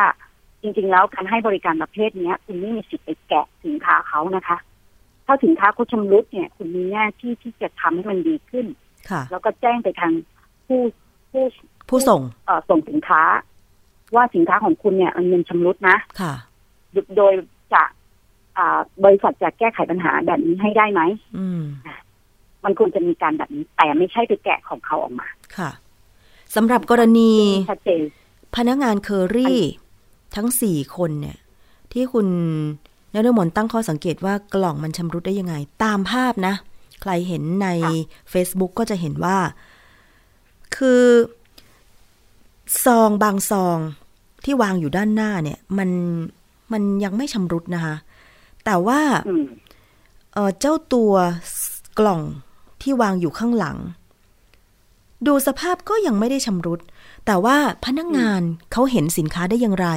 [0.62, 4.58] จริง ๆ แล้วการให้บริการประเภทเนี้ย คุณไม่มีสิทธิ์ไปแกะสินค้าเขานะคะ
[5.26, 8.66] ถ้าสินค้าเขาชำรุดเนี่ย คุณมีหน้าที่ที่จะทำให้มันดีขึ้น
[9.10, 10.12] ค่ะ แล้วก็แจ้งไปทาง
[10.68, 10.82] ผู้
[11.32, 11.44] ผู้
[11.90, 13.22] ผู้ส่งเอ่อส่งสินค้า
[14.16, 16.34] ว่าสินค้าของคุณเนี่ยมันเป็นชำรุดนะค่ะ
[17.18, 17.34] โดย
[17.74, 17.88] จะอ่า
[19.04, 21.02] บริษัทจะแก้ไขปัญหาแบบนี้ให้ได้ไหม
[21.38, 21.62] อืม
[22.64, 25.70] มันควรจะมีการแบบนี้ แต่ไม่ใช่ไปแกะของเขาออกมา ค่ะ
[26.56, 27.32] สำหรับกรณี
[27.72, 28.02] ชัดเจน
[28.56, 29.60] พนักงานเคอรี่
[30.36, 31.38] ทั้งสี่คนเนี่ย
[31.92, 32.28] ที่คุณ
[33.14, 36.56] นฤมลตั้งข้อสังเกตว่ากล่องมันชำรุดได้ยังไง ตามภาพนะ
[37.02, 37.92] ใครเห็นในค่ะ
[38.34, 39.38] Facebook ก็จะเห็นว่า
[40.76, 41.04] คือ
[42.86, 43.78] ซองบางซอง
[44.44, 45.90] ที่วางอยู่ด้านหน้าเนี่ย มัน
[46.72, 47.96] มันยังไม่ชำรุดนะคะ
[48.68, 49.46] แต่ว่าอืม
[50.34, 51.14] เอ่อเจ้าตัว
[52.00, 52.22] กล่อง
[52.82, 53.78] ที่วางอยู่ข้างหลัง
[55.28, 56.80] ดูสภาพก็ยังไม่ได้ชำรุด
[57.26, 59.90] แต่ว่าพนักงานเขาเห็นสินค้าได้อย่างไร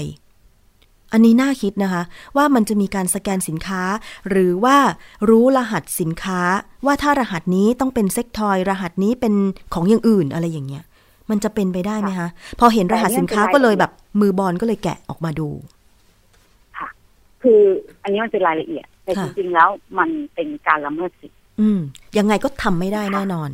[1.12, 2.02] อันนี้น่าคิดนะคะ
[2.36, 3.82] ว่ามันจะมีการสแกนสินค้า
[4.28, 4.76] หรือว่า
[5.28, 6.40] รู้รหัสสินค้า
[6.86, 9.34] ว่าถ้ารหัสนี้ต้องเป็นเซ็กทอย รหัสนี้เป็น
[9.74, 10.84] ของอย่างอื่นอะไรอย่างเงี้ย
[11.30, 12.28] มันจะเป็นไปได้ไหมคะ
[12.60, 15.48] พอเห็นรหัสสินค้าก็เลยแบบมือบอลก็เลยแกะออกมาดู
[17.42, 17.60] คือ
[18.02, 21.80] อันนี้มันเป็นรายละเอียด แต่ค่ะจริงๆแล้วมันเป็นการละเมิดสิทธิอืม
[22.18, 23.50] ยังไงก็ทำไม่ได้แน่นอน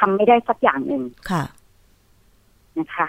[0.00, 1.42] ทำไม่ได้สักอย่างหนึ่งค่ะ
[2.78, 3.06] นะคะ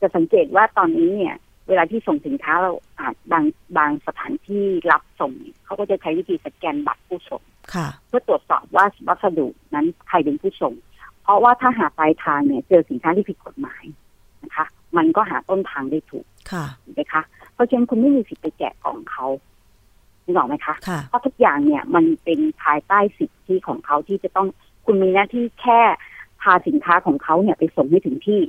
[0.00, 1.34] จะสังเกตว่าตอนนี้เนี่ย
[1.68, 3.44] เวลาที่ส่งสินค้าเราอาจบาง
[3.78, 7.42] บางสถานที่รับส่งเนี่ยเขาก็จะใช้วิธีสแกนบัตรผู้ส่ง
[7.74, 10.74] ค่ะ เพื่อตรวจสอบว่าวัสดุนั้นใครเป็นผู้ส่ง
[11.22, 13.84] เพราะว่าถ้าหาปลายทางเนี่ย เจอสินค้าที่ผิดกฎหมาย
[14.42, 17.22] นะคะ มันก็หาต้นทางได้ถูกค่ะถูกไหมคะ
[17.54, 19.26] เพราะฉะนั้นคุณไม่มีสิทธิ์ไปแกะกล่องเขา
[20.24, 24.48] นึกออกไหมคะค่ะเพราะทุกอย่างเนี่ยมันเป็นภายใต้สิทธิของเขาที่จะต้อง
[24.84, 25.80] คุณมีหน้าที่แค่
[26.40, 28.40] พาสินค้าของเขาเนี่ยไปส่งให้ถึงที่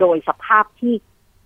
[0.00, 0.94] โดยสภาพที่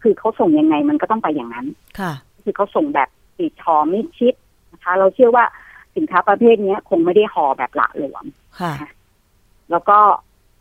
[0.03, 1.67] คือเขาส่งยังไงมันก็ต้องไปอย่างนั้น
[2.01, 2.13] ค่ะ
[2.45, 4.35] คือเขาส่งแบบปิดห่อมิดชิด
[4.73, 5.45] นะคะ เราเชื่อว่า
[5.97, 8.25] สินค้าประเภทเนี้ยคงไม่ได้ห่อแบบหละหลวม
[8.61, 8.73] ค่ะ
[9.71, 9.99] แล้วก็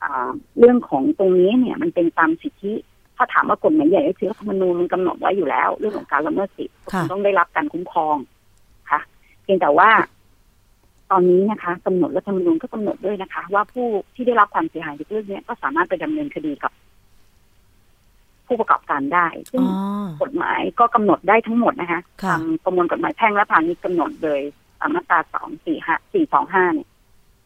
[0.03, 2.73] อ่าเรื่องของตรงนี้เนี่ย มันเป็นตามสิทธิ
[3.17, 9.89] ถ้าถามว่ากฎหมายใหญ่ก็คือรัฐธรรมนูญมันกำหนดไว้อยู่แล้ว เรื่องของการละเมิดสิทธิ์ค่ะณต้องได้รับการคุ้มครองค่ะเพียงแต่ว่า
[11.11, 16.71] ตอนนี้นะคะกำหนดรัฐธรรมนูญก็กำหนดด้วยนะคะ ว่าผู้ที่ได้รับความเสียหายจากเรื่องเนี้ยก็สามารถไปดำเนินคดีกับ
[18.47, 24.39] ผู้ประกอบการได้ ซึ่งอ๋อกฎหมายก็กำหนดได้ทั้งหมดนะคะค่ะตามประมวลกฎหมายแพ่งและพาณิชย์กำหนดโดย
[24.79, 26.87] ตามมาตราสองสี่ห้าสี่สองห้าเนี่ย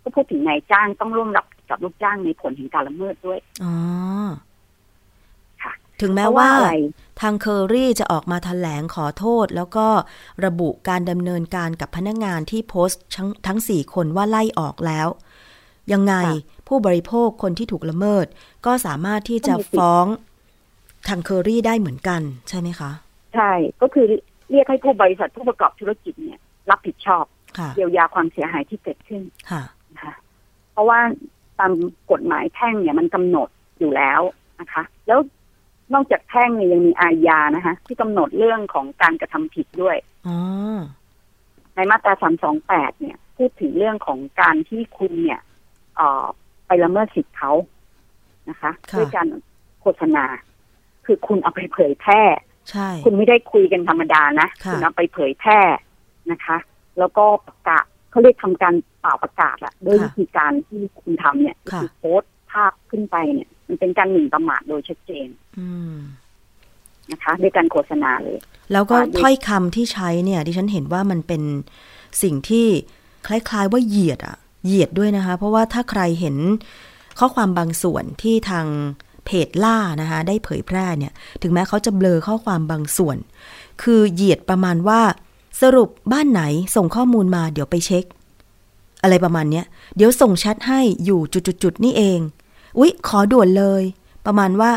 [0.04, 4.53] ก็พูดถึงนายจ้างต้องร่วมรับผิดกับลูกจ้างในผลแห่งการละเมิดด้วย อ๋อค่ะ
[6.04, 6.76] ถึงแม้เพราะว่าว่าอะไร
[7.22, 9.88] ทางเคอรี่จะออกมาแถลงขอโทษ แล้วก็
[10.46, 15.08] ระบุการดำเนินการกับพนักงานที่โพสต์ทั้งทั้งสี่คนว่าไล่ออกแล้ว
[15.94, 16.14] ยังไง
[16.68, 18.26] ผู้บริโภคคนที่ถูกละเมิด
[18.66, 20.06] ก็สามารถที่จะฟ้อง
[21.08, 22.92] ทางเคอรี่ได้เหมือนกัน ใช่ไหมคะ
[23.34, 24.06] ใช่ก็คือ
[24.52, 26.40] เรียกให้ผู้บริษัทผู้ประกอบธุรกิจเนี่ย
[26.70, 27.26] รับผิดชอบ
[27.58, 29.64] ค่ะเยียวยาความเสียหายที่เกิดขึ้นค่ะ
[29.94, 30.16] นะคะ
[30.72, 31.00] เพราะว่า
[31.60, 31.72] ตาม
[32.12, 34.22] กฎหมายแพ่งเนี่ยมันกำหนดอยู่แล้ว
[34.60, 35.20] นะคะ แล้ว
[35.94, 40.38] นอกจากแพ่งเนี่ยยังมีอาญานะคะ ที่กำหนดเรื่องของการกระทำผิดด้วยอ๋อ
[41.76, 45.42] ในมาตราสามสองแปดเนี่ย พูดถึงเรื่องของการที่คุณเนี่ย
[45.96, 46.26] เอ่อ
[46.68, 47.52] ไปละเมิดสิทธิ์เขา
[48.50, 49.28] นะคะค่ะด้วยการ
[49.82, 50.26] โฆษณา
[51.06, 52.22] คือคุณเอาไปเผยแพร่
[52.70, 55.60] ใช่ คุณไม่ได้คุยกันธรรมดานะค่ะณเอาไปเผยแพร่
[56.32, 56.58] นะคะ
[57.00, 65.28] แล้วก็ประกาศเขาเรียกทำการเป่าประกาศอะด้วยวิธีการที่คุณทำเนี่ยค่ะคือโพสต์ภาพขึ้นไปเนี่ย มันเป็นการหมิ่นประมาทโดยชัดเจน
[65.60, 65.96] อืม
[67.12, 68.38] นะคะด้วยการโฆษณาเลย
[68.74, 71.42] แล้วก็อ่าดิถ้อยคำที่ใช้เนี่ย ดิฉันเห็นว่ามันเป็น
[72.24, 72.68] สิ่งที่
[73.28, 76.36] คล้ายๆว่าเหยียดอะเหยียดด้วยนะคะ เพราะว่าถ้าใครเห็น
[77.20, 78.66] ข้อความบางส่วนที่ทาง
[79.26, 83.18] เพจล่านะคะ ได้เผยแพร่เนี่ย ถึงแม้เขาจะเบลอข้อความบางส่วน
[83.84, 85.02] คือเหยียดประมาณว่า
[85.62, 86.44] สรุปบ้านไหน
[86.76, 88.06] ส่งข้อมูลมาเดี๋ยวไปเช็ค
[89.04, 91.20] อะไรประมาณเนี้ย เดี๋ยวส่งแชทให้อยู่
[91.64, 92.20] จุดๆๆนี่เอง
[92.78, 93.84] อุ๊ย ขอด่วนเลย
[94.26, 94.72] ประมาณว่า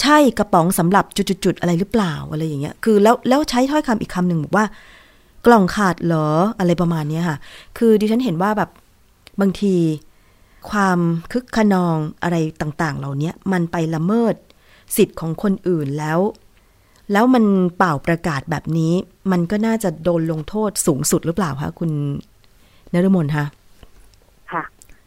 [0.00, 4.66] ใช่กระป๋องสำหรับจุดๆอะไรหรือเปล่าอะไรอย่างเงี้ย คือแล้วแล้วใช้ถ้อยคำอีกคำหนึ่งบอกว่า
[5.46, 7.36] กล่องขาดเหรออะไรประมาณเนี้ยค่ะ
[7.78, 8.70] คือดิฉันเห็นว่าแบบ
[9.40, 9.74] บางที
[10.70, 10.98] ความ
[11.32, 14.34] คึกขนองอะไรต่างๆ เหล่านี้มันไปละเมิด
[14.96, 16.18] สิทธิ์ของคนอื่นแล้ว
[17.12, 17.44] แล้วมัน
[17.76, 18.92] เป่าประกาศแบบนี้
[19.32, 21.90] มันก็น่าจะโดนลงโทษสูงสุดหรือเปล่าคะคุณ
[22.92, 23.44] นฤมลคะ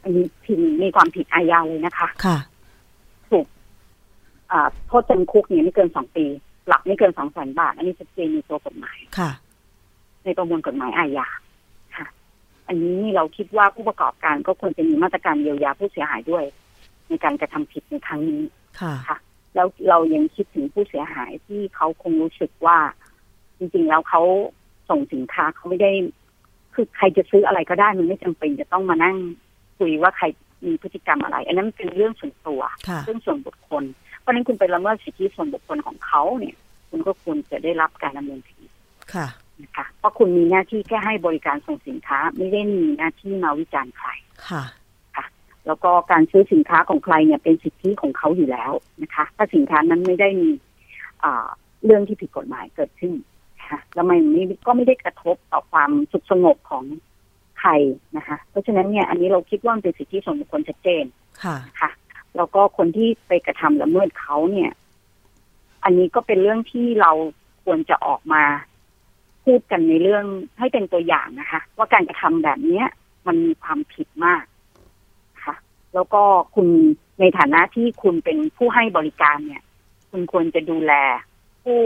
[0.07, 2.37] อันนี้ผิดมีความผิดอาญาเลยนะคะ ค่ะ
[3.29, 3.45] ถูก
[4.51, 6.25] อ่าโทษจำคุกเนี่ยไม่เกินสองปี
[6.67, 9.29] ปรับไม่เกินสองแสนบาท อันนี้ชัดเจนในตัวกฎหมายค่ะ
[10.23, 11.27] ในประมวลกฎหมายอาญา
[11.95, 12.05] ค่ะ
[12.67, 16.45] อันนี้นี่เราคิดว่าผู้ประกอบการก็ควรจะมีมาตรการเยียวยาผู้เสียหายด้วย
[17.07, 18.41] ในการกระทำผิดในครั้งนี้
[18.79, 19.17] ค่ะค่ะ
[19.55, 22.77] แล้วเรายังคิดถึงผู้เสียหายที่เขาคงรู้สึกว่า
[23.57, 24.21] จริงๆแล้วเขา
[24.89, 25.91] ส่งสินค้าเขาไม่ได้
[26.73, 29.15] คือใครจะซื้ออะไรก็ได้มันไม่จำเป็นจะต้องมานั่ง
[29.77, 30.25] คุยว่าใคร
[30.65, 33.83] มีพฤติกรรมอะไร อันนั้นเป็นเรื่องส่วนตัวค่ะเรื่องส่วนบุคคล
[34.19, 36.55] เพราะฉะนั้นคุณไปละเมิดสิทธิส่วนบุคคลของเขาเนี่ย
[36.89, 38.65] คุณก็ควรจะได้รับการดำเนินคดี
[39.13, 39.27] ค่ะ
[39.63, 44.09] นะคะเพราะคุณมีหน้าที่แค่ให้บริการส่งสินค้า ไม่ได้มีหน้าที่มาวิจารณ์ใคร
[44.49, 44.63] ค่ะ
[45.67, 48.71] แล้วก็การซื้อสินค้าของใครเนี่ยเป็นสิทธิของเขาอยู่แล้ว
[49.03, 50.49] นะคะ ถ้าสินค้านั้นไม่ได้มี
[51.23, 51.47] อ่า
[51.85, 53.13] เรื่องที่ผิดกฎหมายเกิดขึ้น
[53.59, 56.83] นะคะแล้วมันไม่ก็ไม่ได้กระทบต่อความสุขสงบของ
[57.59, 57.71] ใคร
[58.17, 61.05] นะคะ เพราะฉะนั้นเนี่ยอันนี้เราคิดว่ามันเป็นสิทธิส่วนบุคคลชัดเจน
[61.43, 61.91] ค่ะค่ะ
[62.35, 64.71] แล้วก็คนที่ไปกระทำละเมิดเขาเนี่ย
[65.83, 67.11] อันนี้ก็เป็นเรื่องที่เรา
[67.63, 68.43] ควรจะออกมา
[69.45, 70.25] พูดกันในเรื่อง
[70.59, 72.87] ให้เป็นตัวอย่างนะคะ ว่าการกระทำแบบเนี้ย
[73.27, 74.43] มันมีความผิดมาก
[75.45, 75.55] ค่ะ
[75.93, 76.21] แล้วก็
[76.55, 76.67] คุณ
[77.19, 79.63] ในฐานะที่คุณเป็นผู้ให้บริการเนี่ย
[80.11, 80.93] คุณควรจะดูแล
[81.63, 81.81] ผู้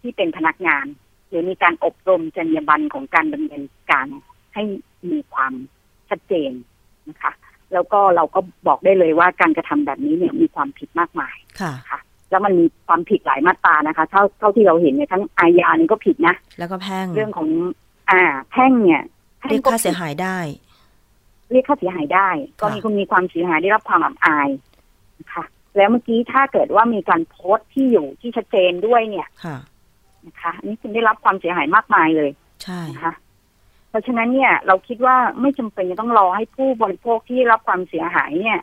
[0.00, 0.86] ที่เป็นพนักงาน
[1.28, 4.06] หรือมีการอบรมจรรยาบรรณของการดำเนินการ
[4.54, 4.62] ให้
[5.10, 5.52] มีความ
[6.08, 6.52] ชัดเจน
[7.08, 7.32] นะคะ
[7.72, 17.48] แล้วก็เราก็บอกได้เลยว่าการกระทำแบบนี้เนี่ยมีความผิดมากมายค่ะค่ะแล้วมันมีความผิดหลายมาตรานะคะ เท่าเท่าที่เราเห็นเนี่ยทั้งอาญานี่ก็ผิดนะ แล้วก็แพ่งเรื่องของ
[18.10, 19.02] อ่า แพ่งเนี่ย
[19.38, 20.38] แพ่งเรียกค่าเสียหายได้
[21.50, 22.28] เรียกค่าเสียหายได้
[22.60, 24.48] ก็มีคุณมีความเสียหายได้รับความอับอาย
[25.20, 25.44] นะคะ
[25.76, 29.56] แล้วเมื่อกี้ถ้าเกิดว่ามีการโพสต์ที่อยู่ที่ชัดเจนด้วยเนี่ย ค่ะ
[30.26, 32.30] นะคะอันนี้คุณได้รับความเสียหายมากมายเลย
[32.62, 33.14] ใช่นะคะ
[33.92, 38.58] เพราะฉะนั้นเนี่ยเราคิดว่าไม่จำเป็นจะต้องรอให้ผู้บริโภคที่ได้รับความเสียหายเนี่ย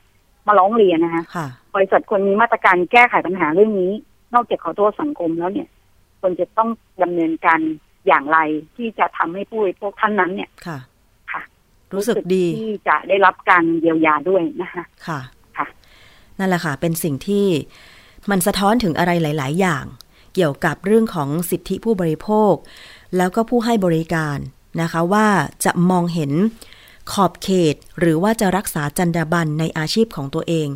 [0.47, 3.91] มาร้องเรียนนะคะค่ะบริษัทควรมีมาตรการแก้ไขปัญหาเรื่องนี้
[4.33, 5.67] นอกจากขอโทษสังคมแล้วเนี่ย
[6.21, 6.69] ควรจะต้อง
[7.03, 7.59] ดำเนินการ
[8.07, 8.39] อย่างไร
[8.75, 10.77] ที่จะทำให้ผู้บริโภคท่านนั้นเนี่ยค่ะ
[11.31, 11.41] ค่ะ
[11.93, 15.19] รู้สึกดีที่จะได้รับการเยียวยาด้วยนะคะค่ะ
[15.57, 15.67] ค่ะ
[16.39, 17.45] นั่นแหละค่ะ เป็นสิ่งที่
[18.31, 19.85] มันสะท้อนถึงอะไรหลาย ๆ อย่าง
[20.35, 22.53] เกี่ยวกับเรื่องของสิทธิผู้บริโภค
[23.17, 24.37] แล้วก็ผู้ให้บริการ
[24.81, 25.27] นะคะว่า
[25.65, 26.31] จะมองเห็น
[27.13, 30.67] ขอบเขตหรือว่าจะรักษาจรรยาบรรณในอาชีพของตัวเอง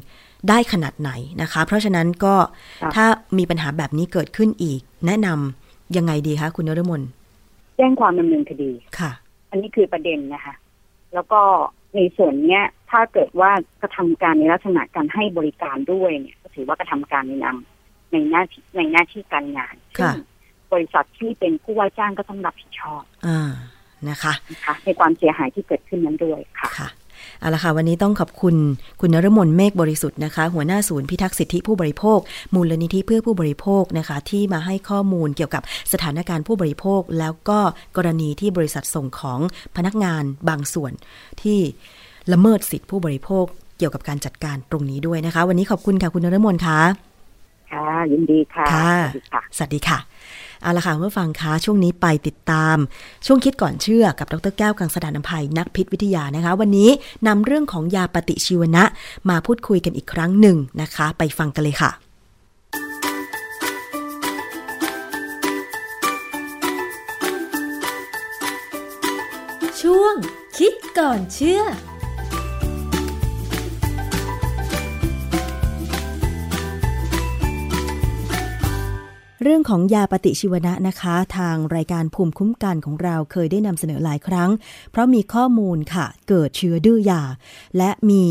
[0.49, 1.11] ได้ขนาดไหน
[1.41, 2.35] นะคะ เพราะฉะนั้นก็
[2.81, 3.05] ค่ะถ้า
[3.37, 7.01] มีปัญหาแบบนี้เกิดขึ้นอีก แนะนำยังไงดีคะคุณนรมน
[7.77, 9.11] แจ้งความดำเนินคดีค่ะ
[9.51, 10.55] อันนี้คือประเด็นนะคะ
[11.13, 11.41] แล้วก็
[11.95, 17.57] ในส่วนเนี้ย ถ้าเกิดว่ากระทำการในลักษณะการให้บริการด้วยเนี่ยก็ถือว่ากระทำการในนาม
[18.11, 20.25] ในหน้าที่ในหน้าที่การงานค่ะซึ่ง
[20.73, 23.51] บริษัทที่เป็นผู้ว่าจ้างก็ต้องรับผิดชอบ อ่า
[24.11, 26.89] นะคะนะคะในความเสียหายที่เกิดขึ้นนั้นด้วยค่ะค่ะ
[27.39, 28.55] เอาละค่ะ วันนี้ต้องขอบคุณ
[29.01, 32.19] คุณนรมนเมฆบริสุทธิ์นะคะ หัวหน้าศูนย์พิทักษ์สิทธิผู้บริโภค
[32.53, 35.63] มูลนิธิเพื่อผู้บริโภคนะคะ ที่มาให้ข้อมูลเกี่ยวกับ
[35.93, 37.59] สถานการณ์ผู้บริโภค แล้วก็
[37.97, 39.39] กรณีที่บริษัทส่งของ
[39.75, 40.91] พนักงานบางส่วน
[41.41, 41.59] ที่
[42.31, 43.45] ละเมิดสิทธิผู้บริโภค
[43.77, 46.79] เกี่ยวกับการจัดการตรงนี้ด้วยนะคะ วันนี้ขอบคุณค่ะคุณนรมนค่ะ
[47.71, 49.97] ค่ะยินดีค่ะค่ะสวัสดีค่ะสวัสดีค่ะ
[50.63, 52.77] เอาละค่ะเมื่อฟังคะช่วงนี้ไปติดตาม
[53.25, 56.89] ช่วงคิดก่อนเชื่อกับดรแก้วกังสดานนภัยนักพิษวิทยานะคะ วันนี้
[57.27, 58.83] นำเรื่องของยาปฏิชีวนะ
[59.29, 61.91] มาพูดคุยกันอีกครั้งหนึ่งนะคะ ไปฟังกันเลยค่ะ
[69.81, 70.15] ช่วง
[70.57, 71.61] คิดก่อนเชื่อ
[79.45, 84.49] เรื่องของยาปฏิชีวนะนะคะ ทางรายการภูมิคุ้มกันของเราเคยได้นำเสนอหลายครั้ง
[84.91, 87.21] เพราะมีข้อมูลค่ะ เกิดเชื้อดื้อยา
[87.77, 88.25] และมี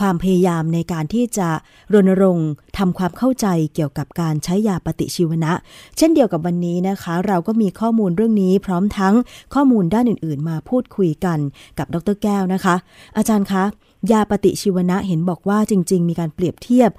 [0.00, 1.48] ความพยายามในการที่จะ
[1.92, 2.48] รณรงค์
[2.78, 5.52] ทำความเข้าใจเกี่ยวกับการใช้ยาปฏิชีวนะ
[5.96, 9.14] เช่นเดียวกับวันนี้นะคะ เราก็มีข้อมูลเรื่องนี้พร้อมทั้ง
[9.54, 11.38] ข้อมูลด้านอื่น ๆ มาพูดคุยกัน
[11.78, 12.74] กับดรแก้วนะคะ
[13.16, 13.64] อาจารย์คะ
[14.10, 16.90] ยาปฏิชีวนะเห็นบอกว่าจริง ๆ มีการเปรียบเทียบ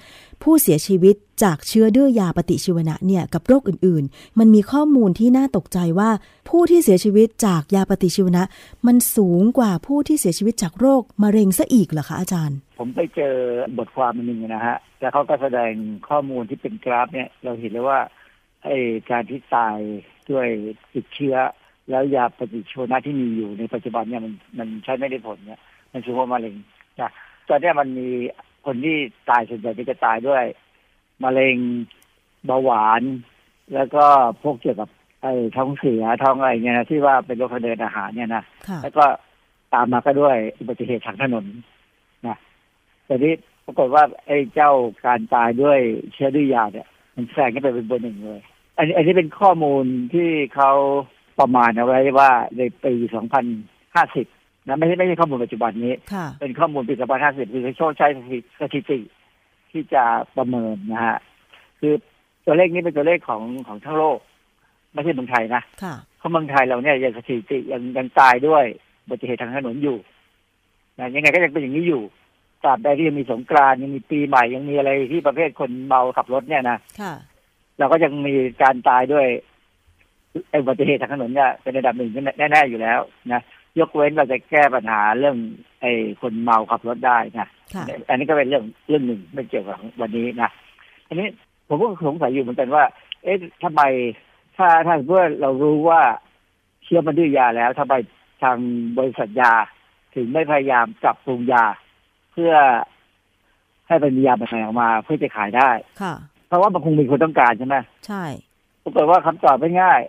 [0.43, 6.09] ผู้เสียชีวิตจากเชื้อดื้อยาปฏิชีวนะเนี่ยกับโรคอื่นๆ มันมีข้อมูลที่น่าตกใจว่า
[6.49, 8.43] ผู้ที่เสียชีวิตจากยาปฏิชีวนะ
[8.87, 13.35] มันสูงกว่าผู้ที่เสียชีวิตจากโรคมะเร็งซะอีกเหรอคะอาจารย์ ผมไปเจอ
[13.77, 15.73] บทความหนึ่งนะฮะแล้วเขาก็แสดง
[16.09, 17.99] ข้อมูลที่เป็นกราฟเนี่ยเราเห็นเลยว่า
[18.65, 18.77] ไอ้
[19.11, 19.77] การที่ตาย
[20.31, 20.47] ด้วย
[20.93, 21.35] ติดเชื้อ
[21.89, 25.59] แล้วยาปฏิชีวนะที่มีอยู่ในปัจจุบันเนี่ยมันมันใช้ไม่ได้ผลเนี่ย
[25.93, 26.55] มันสูงกว่ามะเร็ง
[27.01, 27.11] นะ
[27.49, 28.09] ตอนเนี้ยมันมี
[28.65, 28.97] คนที่
[29.29, 30.43] ตายส่วนใหญ่ก็จะตายด้วย
[31.23, 31.57] มะเร็ง
[32.45, 33.01] เบาหวาน
[33.73, 34.05] แล้วก็
[34.43, 34.89] พวกเกี่ยวกับ
[35.21, 39.05] ไอ้ท้องเสียท้องอะไรเงี้ยนะที่ว่าเป็นโรคทางเดินอาหารเนี่ยนะค่ะแล้วก็
[39.73, 41.45] ตามมาก็ด้วยอุบัติเหตุทางถนน
[42.27, 42.37] นะ
[43.05, 43.33] แต่นี้
[43.65, 44.71] ปรากฏว่าไอ้เจ้า
[45.05, 45.79] การตายด้วย
[46.13, 48.41] เชื้อดื้อยาเนี่ย มันแซงขึ้นไปเป็นเบอร์หนึ่งเลย
[48.77, 50.71] อันนี้อันนี้เป็นข้อมูลที่เขา
[51.39, 52.93] ประมาณเอาไว้ว่าในปี
[53.73, 58.07] 2050 นะไม่ใช่ไม่ใช่ข้อมูลปัจจุบันนี้ค่ะเป็นข้อมูลปี2050คือเขาใช้
[58.61, 58.99] สถิติ
[59.71, 60.03] ที่จะ
[60.37, 61.17] ประเมินนะฮะ
[61.79, 61.93] คือ
[62.45, 64.19] ตัวเลขนี้เป็นตัวเลขของของทั้งโลก
[64.93, 68.63] ไม่ใช่เมืองไทยนะค่ะเพราะเมืองไทยเราเนี่ยยังสถิติยังยังตายด้วย
[69.03, 69.97] อุบัติเหตุทางถนนอยู่
[70.99, 72.03] นะยังไงก็ยังเป็นอย่างนี้อยู่
[72.63, 77.13] ตราบใดที่ยังมีสงกรานต์ยังมีปีใหม่ยังมีอะไรที่ประเภทคนเมาขับรถเนี่ยนะค่ะ
[77.79, 79.27] เราก็ยังมีการตายด้วย
[80.49, 82.99] ไอ้อุบัติเหตุทางถนนเนี่ยเป็นระดับหนึ่งแน่ๆอยู่แล้ว
[83.33, 83.41] นะ
[83.79, 85.37] ยกเว้นเราจะแก้ปัญหาเรื่อง
[85.81, 90.49] ไอ้คนเมาขับรถได้นะค่ะอันนี้ก็เป็นเรื่องเรื่องหนึ่งไม่เกี่ยวกับวันนี้นะ
[91.07, 91.27] อันนี้
[91.67, 92.83] ผมก็สงสัยอยู่เหมือนกันว่า
[93.23, 93.81] เอ๊ะทำไม
[94.57, 96.01] ถ้าถ้าเพื่อเรารู้ว่า
[96.83, 97.93] เชื้อมันดื้อยาแล้วทำไม
[98.43, 98.57] ทาง
[98.97, 99.53] บริษัทยา
[100.15, 101.65] ถึงไม่พยายามปรับปรุงยา
[102.31, 102.53] เพื่อ
[103.87, 105.69] ให้เป็นยาใหม่ออกมา เพื่อจะขายได้
[106.01, 106.13] ค่ะ
[106.47, 108.23] เพราะว่ามันคงมีคนต้องการใช่ไหมใช่
[108.83, 110.01] ปรากฏว่าคำตอบไม่ง่าย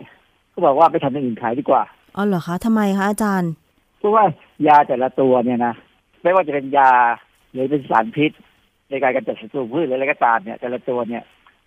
[0.53, 1.83] ก็บอกว่าไปทำอย่างอื่นขายดีกว่า
[2.15, 3.51] อ๋อเหรอคะทำไมคะอาจารย์
[3.99, 4.23] เพราะว่า
[4.67, 5.73] ยาแต่ละตัวเนี่ยนะ
[6.23, 6.91] ไม่ว่าจะเป็นยา
[7.51, 8.31] หรือเป็นสารพิษ
[8.89, 11.23] ในการกำจัดศัตรูพืชหรืออะไรก็ตามเนี่ยแต่ละตัวเนี่ย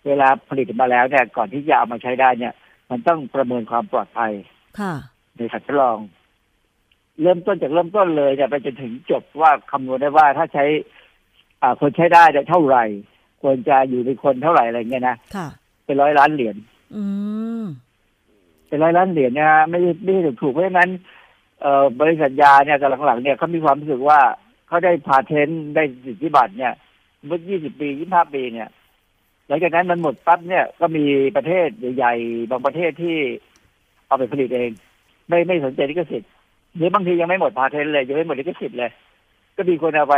[0.07, 2.53] เวลาผลิตมาแล้วเนี่ย ก่อนที่จะเอามาใช้ได้เนี่ย
[2.89, 4.31] มันต้องประเมินความปลอดภัย
[4.79, 4.93] ค่ะ
[5.37, 5.97] ในสัตว์ทดลอง
[7.21, 10.65] เริ่มต้นจากเริ่มต้นเลยเนี่ยไปจนถึงจบว่าคำนวณได้ว่าถ้าใช้
[11.61, 12.83] อ่าคนใช้ได้เนี่ยเท่าไหร่
[13.41, 15.47] ควรจะอยู่ในคนเท่าไหร่อะไรเงี้ยนะค่ะ
[15.85, 16.55] เป็นร้อยล้านเหรียญ
[16.95, 17.03] อื
[17.61, 17.63] ม
[18.69, 20.89] เป็นร้อยล้านเหรียญนะฮะไม่ได้ไม่ได้ถูกเพราะฉะนั้น
[21.61, 24.19] เอ่อบริษัทยาเนี่ยกับหลังๆเนี่ยเขามีความรู้สึกว่า
[24.67, 26.73] เขาได้พาเทนได้สิทธิบัตรเนี่ย
[27.25, 28.69] เมื่อยี่สิบปียี่ห้าปีเนี่ย
[29.47, 31.05] หลังจากนั้นมันหมดปั๊บเนี่ยก็มี
[31.37, 33.17] ประเทศใหญ่ๆบางประเทศที่
[34.07, 34.69] เอาไปผลิตเอง
[35.29, 36.29] ไม่ไม่สนใจลิขสิทธิ์
[36.75, 38.91] หรือบางทียังไม่หมดพาเทนเลยยังไม่หมดลิขสิทธิ์เลย
[39.55, 40.15] ก็มีคนเอาไป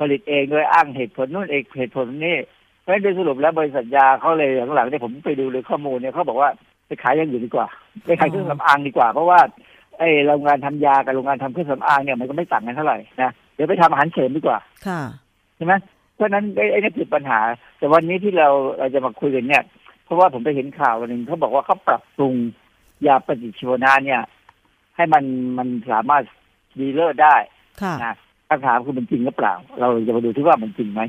[0.00, 2.36] ผลิตเองโดยอ้างเหตุผลนู่นเองเหตุผลนี่
[2.80, 6.50] เพราะฉะนั้นโดยสรุปแล้วบริษัทยาเขาเลยหลังๆเนี่ยผมไปดูเลยข้อมูลเนี่ยเขาบอกว่า
[6.86, 7.66] ไปขายอย่างอื่นดีกว่า
[8.04, 9.40] ไปขายเครื่องสำอางดีกว่า เพราะว่า
[9.98, 15.00] ไอ้โรงงานทำยากับโรงงานทำเครื่องสำอางเนี่ยมันก็ไม่ต่างกันเท่าไหร่นะเดี๋ยวไปทำอาหารเสริมดีกว่าค่ะ
[15.56, 15.74] ใช่ไหม
[16.14, 17.40] เพราะฉะนั้นไอ้ไอ้นี่คือปัญหา
[17.78, 18.48] แต่วันนี้ที่เรา
[18.78, 19.64] เราจะมาคุยกันเนี่ย
[20.04, 22.34] เพราะว่าผมไปเห็นข่าววันหนึ่งเขาบอกว่าเขาปรับปรุง
[23.06, 24.22] ยาปฏิชีวนะเนี่ย
[24.96, 25.24] ให้มัน
[25.58, 26.22] มันสามารถ
[26.78, 27.36] ดีเลิศได้
[27.82, 28.14] ค่ะนะ
[28.48, 31.02] คำถามคือมันจริงหรือเปล่า เราจะมาดูที่ว่ามันจริงไหม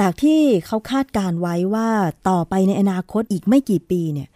[0.00, 1.88] จากที่เขาคาดการไว้ว่า
[2.28, 4.28] ต่อไปในอนาคตอีกไม่กี่ปีเนี่ย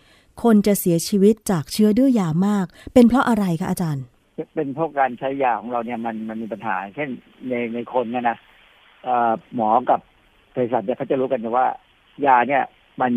[0.43, 4.05] คนจะเสียชีวิตจากเชื้อดื้อยามาก เป็นเพราะอะไรคะอาจารย์
[4.55, 7.09] เป็นเพราะการใช้ยาของเราเนี่ยมันมันมีปัญหา เช่น
[7.49, 8.37] ในในคนเนี่ยนะ
[9.55, 10.01] หมอกับ
[10.53, 11.67] เภสัชเนี่ยเขาจะรู้กันว่า
[12.27, 12.65] ยาเนี่ย
[13.01, 13.13] มัน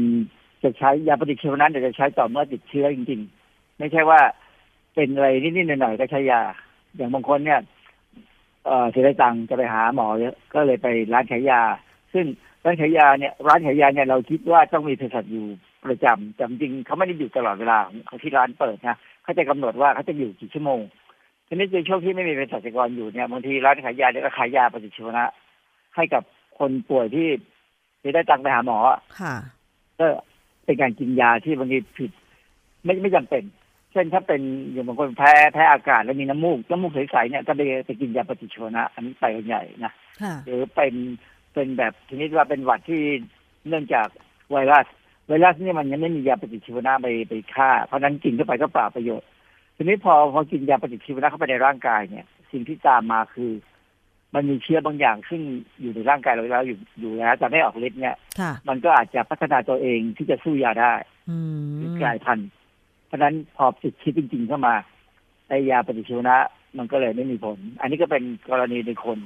[0.64, 4.20] จะใช้ยาปฏิชีวนะเนี่ยจะใช้ต่อเมื่อติดเชื้อจริง ๆ ไม่ใช่ว่า
[4.96, 6.42] เป็นอะไรนิดๆหน่อยๆก็ใช้ยา
[6.96, 7.60] อย่างบางคนเนี่ย
[8.92, 11.62] เสียได้ตังค์จะไปหาหมอเนี่ยก็เลยไปร้านขายยา
[12.14, 12.26] ซึ่ง
[12.66, 15.48] ร้านขายยาเนี่ย ร้านขายยาเนี่ยเราคิดว่าต้องมีเภสัชอยู่
[15.86, 17.78] ประจำแต่จริงๆเขาไม่ได้อยู่ตลอดเวลา
[18.10, 20.80] ของที่ร้านเปิดนะเขาจะกำหนดว่าเขาจะอยู่กี่ชั่วโมง
[21.48, 25.26] ทีนี้ในช่วงที่ไม่มีเภสัชกรอยู่เนี่ยบางทีร้านขายยาเนี่ยก็ขายยาปฏิชีวนะ
[25.96, 26.24] ให้กับ
[26.60, 27.28] คนป่วยที่
[28.04, 28.78] จะได้ตังค์ไปหาหมอ
[29.20, 29.36] ค่ะ
[30.00, 30.08] ก็
[30.66, 32.12] เป็นการกินยาที่บางทีผิด
[32.84, 33.44] ไม่ไม่จำเป็น
[33.92, 40.94] เช่นถ้าเป็นอย่างบางคนแพ้แพ้อากาศแล้วมีน้ำมูกน้ำมูกใสๆเนี่ยก็ไปไปกินยาปฏิชีวนะ อันนี้ไปกันใหญ่นะค่ะหรือเป็น
[41.54, 43.02] เป็นแบบชนิดว่าเป็นหวัดที่
[43.68, 44.08] เนื่องจาก
[44.52, 44.86] ไวรัส
[45.28, 49.28] ไวรัสเนี่ยมันยังไม่มียาปฏิชีวนะไปไปฆ่า เพราะฉะนั้นกินเข้าไปก็เปล่าประโยชน์
[49.76, 53.52] ทีนี้พอพอกินยาปฏิชีวนะเข้าไปในร่างกายเนี่ย สิ่งที่ตามมาคือ
[54.34, 55.42] มันมีเชื้อบางอย่างซึ่ง
[55.82, 60.94] อยู่ในร่างกายเราแล้วอยู่อยู่แล้วแต่ไม่ออกฤทธิ์เนี่ยค่ะมันก็อาจจะพัฒนาตัวเองที่จะสู้ยาได้
[61.30, 61.38] อื
[61.78, 62.50] หรือมกลายพันธุ์
[63.08, 64.76] เพราะฉะนั้นพอติดเชื้อจริง ๆ เข้ามา
[65.48, 66.38] ไอยาปฏิชีวนะ
[66.78, 69.18] มันก็เลยไม่มีผล อันนี้ก็เป็นกรณีในคน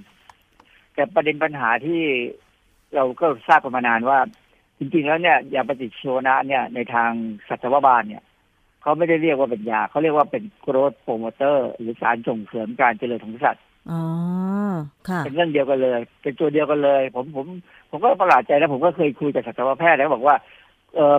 [0.93, 2.01] แต่ประเด็นปัญหาที่
[2.95, 4.19] เราก็ทราบกันมานานว่า
[4.79, 7.11] จริงๆแล้วเนี่ยยาปฏิชีวนะเนี่ยในทาง
[7.47, 8.23] สัตวบาลเนี่ย
[8.81, 14.01] เขาไม่ได้เรียกว่าเป็นยาเขาเรียกว่าเป็นโกรทโปรโมเตอร์ หรือสารส่งเสริมการเจริญของสัตว์อ๋อ
[15.07, 17.45] ค่ะ เป็นเรื่องเดียวกันเลย เป็นตัวเดียวกันเลย ผมผม
[17.89, 20.35] ผมก็ประหลาดใจนะผมก็เคยคุยกับสัตวแพทย์แล้วบอกว่า
[20.95, 21.15] เออ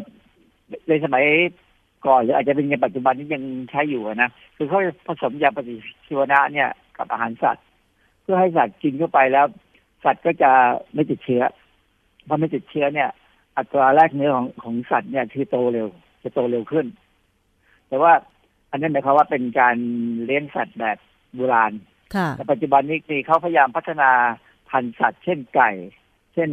[0.88, 1.24] ในสมัย
[2.06, 5.74] ก่อนหรืออาจจะเป็นในปัจจุบันนี้ยังใช้อยู่อะนะคือเขาผสมยาปฏิ
[6.06, 7.64] ชีวนะเนี่ยกับอาหารสัตว์
[8.22, 9.46] เพื่อให้สัตว์กินเข้าไปแล้ว
[10.04, 10.50] สัตว์ก็จะ
[10.94, 11.42] ไม่ติดเชื้อ
[12.28, 13.08] พอไม่ติดเชื้อเนี่ย
[13.58, 15.88] อัตราแรกเนื้อของของสัตว์เนี่ยคือโตเร็ว
[16.22, 16.86] จะโตเร็วขึ้น
[17.88, 18.12] แต่ว่า
[18.70, 19.76] อันนั้นหมายความว่าเป็นการ
[20.24, 20.98] เลี้ยงสัตว์แบบ
[21.34, 21.72] โบราณ
[22.14, 24.10] ค่ะแต่ปัจจุบันนี้คือเขาพยายามพัฒนา
[24.70, 25.70] พันธุ์สัตว์ เช่นไก่
[26.34, 26.50] เช่น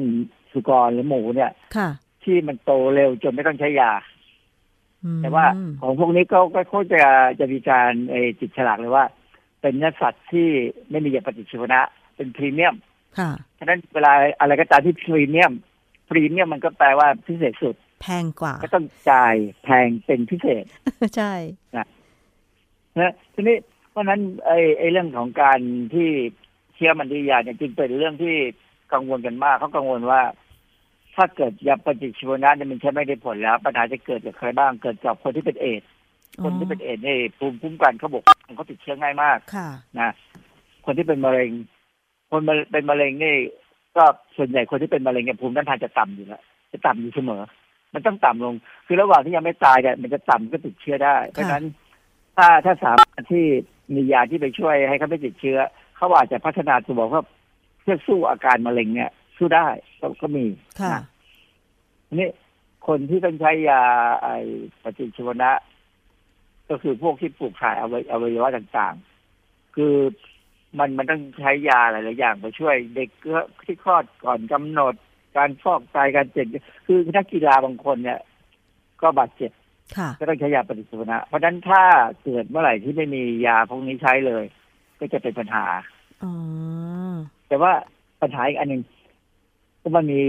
[0.52, 1.90] สุกรหรือหมูเนี่ยค่ะ
[2.24, 3.92] ที่มันโตเร็วจนไม่ต้องใช้ยา
[5.04, 5.46] อืมแต่ว่า
[5.82, 7.02] ของพวกนี้ก็ก็เขาจะ
[7.40, 9.06] จะมีการเออติดฉลากเลยว่า
[9.62, 10.48] เป็นเนื้อสัตว์ที่
[10.90, 11.82] ไม่มียาปฏิชีวนะ
[12.16, 12.76] เป็นพรีเมียม
[13.20, 15.54] ค่ะฉะนั้นเวลาอะไรก็ตามที่พรีเมียม
[16.10, 20.64] พรีเมียมมันก็แปลว่าพิเศษสุด แพงกว่า ก็ต้องจ่ายแพงเป็นพิเศษ
[21.18, 21.34] ใช่
[23.00, 23.58] นะทีนี้
[23.90, 25.60] เพราะฉะนั้นไอ้ไอ้เรื่องของการ
[25.94, 26.10] ที่
[26.76, 28.36] เชื้อมันดียาเนี่ยจึงเป็นเรื่องที่
[28.94, 30.22] กังวลกันมากเขากังวลว่า
[31.16, 35.90] ถ้าเกิดยาปฏิชีวนะเนี่ยมันใช้ไม่ได้ผลแล้ว ปัญหาจะเกิดกับใครบ้างเกิดกับคนที่เป็นเอดส์
[36.44, 38.24] คนที่เป็นเอดส์นี่ภูมิคุ้มกันเขาบอก
[38.56, 40.12] เขาติดเชื้อง่ายมากค่ะนะ
[40.86, 41.52] คนที่เป็นมะเร็ง
[42.32, 42.42] คน
[42.72, 43.36] เป็นมะเร็งนี่
[43.98, 44.04] ก็
[44.38, 46.42] ส่วนใหญ่คนที่เป็นมะเร็งเนี่ยภูมิต้านทานจะต่ำอยู่แล้ว
[46.72, 47.42] จะต่ำอยู่เสมอ
[47.94, 51.66] มันต้องต่ำลง คือระหว่างที่ยังไม่ตายเนี่ยมันจะต่ำก็ติดเชื้อได้ เพราะฉะนั้น
[52.38, 53.46] ถ้าถ้าสามารถที่
[53.96, 55.60] มียาที่ไปช่วยให้เขาไม่ติดเชื้อ
[55.96, 57.24] เขาอาจจะพัฒนาตัวเขา
[57.82, 59.68] เพื่อสู้อาการมะเร็งเนี่ย สู้ได้
[60.00, 60.46] ก็ก็มี
[60.82, 61.04] ค่ะนะ
[62.08, 62.30] ทีนี่
[62.88, 63.82] คนที่ต้องใช้ยา
[64.22, 64.38] ไอ้
[64.84, 65.52] ปฏิชีวนะ
[66.70, 69.94] ก็คือพวกที่ปลูกถ่ายอวัยอวัยวะต่างๆ คือ
[70.80, 73.10] มันมันต้องใช้ยาหลายๆอย่างไปช่วย เด็ก
[73.66, 74.96] ที่คลอดก่อนกำหนด
[75.38, 76.48] การฟอกไตการเจ็บ
[76.86, 78.20] คือนักกีฬาบางคนเนี่ย
[79.02, 79.52] ก็บาดเจ็บ
[79.98, 81.84] ค่ะก็ต้องใช้ยาปฏิชีวนะ เพราะฉะนั้นถ้า
[82.24, 84.46] เกิดเมื่อไหร่ที่ไม่มียาพวกนี้ใช้เลย
[85.00, 85.66] ก็จะเป็นปัญหา
[86.24, 86.34] อ๋อ
[87.48, 87.72] แต่ว่า
[88.22, 88.82] ปัญหาอีกอันหนึ่ง
[89.82, 90.24] ก็มันมี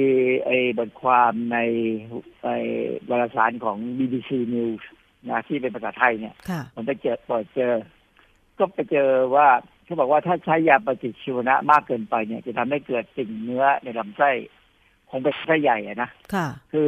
[0.44, 1.58] ไอ้บทความใน
[2.42, 2.56] ไอ้
[3.08, 4.82] วารสารของ BBC News
[5.30, 7.72] นะที่เป็นภาษาไทยเนี่ยค่ะผมไปเจอเปิดเจอ
[8.58, 9.48] ก็ไปเจอว่า
[9.86, 14.30] เขาบอกว่าถ้าใช้ยาปฏิชีวนะมากเกินไปเนี่ย จะทำให้เกิดติ่งเนื้อในลำไส้
[15.10, 16.86] คงเป็นไส้ใหญ่อะนะค่ะคือ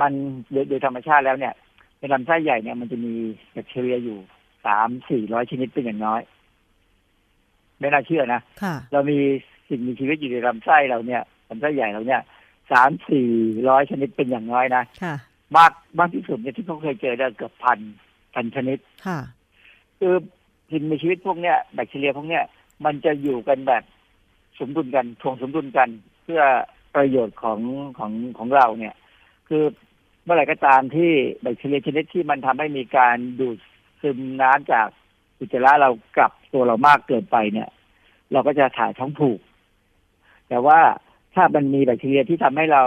[0.00, 0.12] มัน
[0.52, 1.54] โดยโดยธรรมชาติแล้วเนี่ย
[1.98, 3.14] ในลำไส้ใหญ่เนี่ยมันจะมี
[3.52, 4.18] แบคทีเรียอยู่
[4.66, 6.20] สามสี่ร้อยชนิดเป็นอย่างน้อย
[7.78, 9.18] ไม่น่าเชื่อนะค่ะเรามี
[9.68, 12.20] สิ่งมีชีวิตอยู่ในลำไส้เราเนี่ยลำไส้ใหญ่เราเนี่ย
[12.72, 13.28] สามสี่
[13.68, 15.14] ร้อยชนิดเป็นอย่างน้อยนะค่ะ
[15.56, 17.78] มากมากที่สุดเนี่ยที่เขาเคยเจอได้เกือบพัน
[18.34, 19.18] พันชนิดค่ะ
[19.98, 20.14] คือ
[20.70, 22.44] สิ่งมีชีวิตพวกเนี้ยแบคทีเรียพวกเนี้ย
[22.84, 23.82] มันจะอยู่กันแบบ
[24.58, 25.88] สมดุลกันทวงสมดุลกัน
[26.22, 26.42] เพื่อ
[26.94, 27.58] ประโยชน์ของ
[27.98, 28.94] ของของเราเนี่ย
[29.48, 29.64] คือ
[30.24, 31.10] เมื่อไหร่ก็ตามที่
[31.42, 33.58] แบคทีเรียชนิดที่มันทำให้มีการดูด
[34.00, 34.86] ซึมน้ำจาก
[35.38, 37.68] อุจจาระเรากลับตัวเรามากเกินไปเนี่ย
[38.32, 39.40] เราก็จะถ่ายท้องผูก
[40.48, 40.80] แต่ว่า
[41.34, 42.84] ถ้ามันมีแบคทีเรียที่ทำให้เรา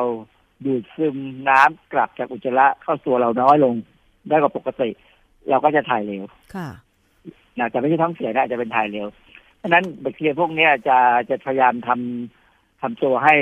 [0.66, 1.16] ดูดซึม
[1.50, 3.74] น้ำกลับจากอุจจาระเข้าตัวเราน้อยลง
[4.30, 4.90] ได้กว่าปกติ
[5.50, 6.24] เราก็จะถ่ายเร็ว
[6.56, 6.68] ค่ะ
[7.60, 9.08] นะแต่ไม่ใช่ท้องเสียนะอาจจะเป็นถ่ายเร็ว
[9.58, 10.98] เพราะฉะนั้นแบคทีเรียพวกเนี้ยจะ
[11.30, 13.36] จะพยายามทำทำตัวให้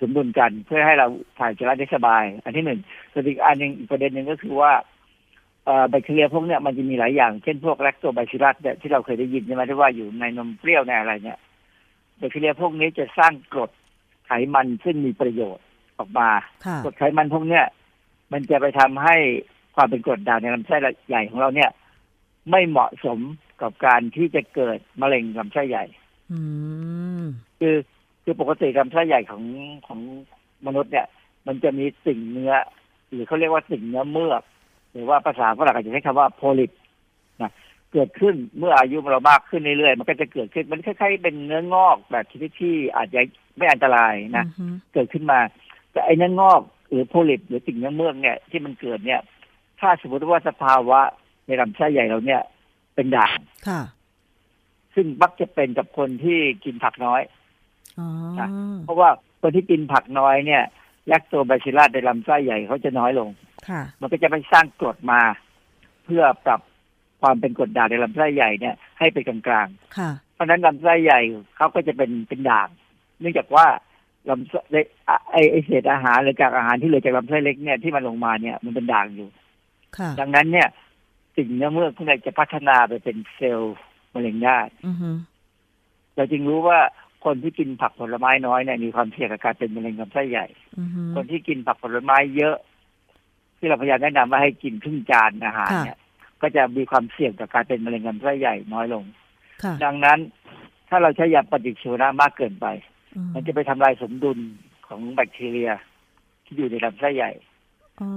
[0.00, 1.06] สมดุลกันเพื่อให้เรา
[1.38, 2.80] ถ่ายอุจจาระได้สบาย อันที่หนึ่ง
[3.12, 4.72] ส่วนอีกอันหนึ่งอีกประเด็นหนึ่งก็คือว่า
[5.64, 11.38] เอ่อแบคทีเรียพวกเนี้ยมันจะมีหลายอย่าง เช่นพวกแลคโตไบซิลัสเนี่ยที่เราเคยได้ยินใช่ไหมที่ว่าอยู่ในนมเปรี้ยวในอะไรเนี่ย
[12.18, 13.70] แบคทีเรียพวกนี้จะสร้างกรด
[14.26, 15.64] ไขมันซึ่งมีประโยชน์
[15.98, 16.28] ออกมา
[16.64, 17.64] ค่ะกรดไขมันพวกเนี้ย
[18.32, 19.16] มันจะไปทำให้
[19.74, 20.76] ความเป็นกรดด่างในลำไส้
[21.08, 21.70] ใหญ่ของเราเนี่ย
[22.50, 23.18] ไม่เหมาะสม
[23.62, 25.84] กับการที่จะเกิดมะเร็งลำไส้ใหญ่
[26.32, 26.40] อื
[27.20, 27.22] ม
[27.60, 27.76] คือ
[28.24, 29.42] คือปกติลำไส้ใหญ่ของ
[29.86, 30.00] ของ
[30.66, 31.06] มนุษย์เนี่ย
[31.46, 32.52] มันจะมีสิ่งเนื้อ
[33.10, 34.42] หรือเขาเรียกว่าสิ่งเนื้อเมือก
[34.92, 36.70] หรือว่าภาษาฝรั่งอาจจะใช้คำว่าโพลิป
[37.42, 37.52] นะ
[37.92, 43.20] เกิดขึ้นเมื่ออายุเรามากขึ้นเรื่อยๆมันก็จะเกิดขึ้นมันคล้ายๆเป็นเนื้องอกแบบชนิดที่อาจจะ
[43.56, 45.40] ไม่อันตรายนะอือฮึเกิดขึ้นมา
[45.92, 49.20] แต่ไอ้เนื้องอกหรือโพลิปหรือสิ่งเนื้อเมือกเนี่ยที่มันเกิดเนี่ย
[49.80, 51.00] ถ้าสมมติว่าสภาวะ
[51.46, 52.42] ในลำไส้ใหญ่เราเนี่ย
[53.00, 53.38] เป็นด่าง
[53.68, 53.80] ค่ะ
[54.94, 57.20] ซึ่งมักจะเป็นกับคนที่กินผักน้อย
[57.98, 58.06] อ๋อ
[58.38, 58.48] ค่ะ
[58.84, 59.08] เพราะว่า
[59.42, 60.62] คนที่กินผักน้อยเนี่ย
[61.08, 63.28] แลคโตบาซิลลัสในลำไส้ใหญ่เขาจะน้อยลง
[63.68, 65.20] ค่ะมันก็จะไปสร้างกรดมา
[66.04, 66.60] เพื่อปรับ
[67.20, 71.20] ความเป็นกรดด่างในลำไส้ใหญ่เนี่ย ให้เป็นกลางๆค่ะเพราะฉะนั้นลำไส้ใหญ่
[71.56, 72.68] เขาก็จะเป็นเป็นด่าง
[73.20, 73.66] เนื่องจากว่า
[74.30, 79.28] ลำไส้เล็กอะไอไอเศษอาหารหรือจากอาหารที่เหลือจากลำไส้เล็กเนี่ยที่มันลงมาเนี่ยมันเป็นด่างอยู่
[79.98, 80.68] ค่ะดังนั้นเนี่ย
[81.36, 83.76] สิ่งเนื้อเมือกข้างในจะพัฒนาไปเป็นเซลล์
[84.14, 85.10] มะเร็งได้อือฮึ
[86.16, 86.78] เราจึงรู้ว่า
[87.24, 90.46] คนที่กินผักผลไม้น้อยเนี่ยมีความเสี่ยงกับการเป็นมะเร็งลำไส้ใหญ่
[90.78, 92.56] อือฮึคนที่กินผักผลไม้เยอะ
[93.58, 95.98] ที่เราพยายามแนะนำว่าให้กินครึ่งจานอาหารเนี่ย
[96.42, 99.04] ก็จะมีความเสี่ยงต่อการเป็นมะเร็งลำไส้ใหญ่น้อยลง
[99.62, 100.18] ค่ะดังนั้น
[100.88, 102.66] ถ้าเราใช้ยาปฏิชีวนะมากเกินไป
[103.16, 104.38] อืมันจะไปทำลายสมดุล
[104.86, 105.70] ของแบคทีเรีย
[106.44, 107.32] ที่อยู่ในลำไส้ใหญ่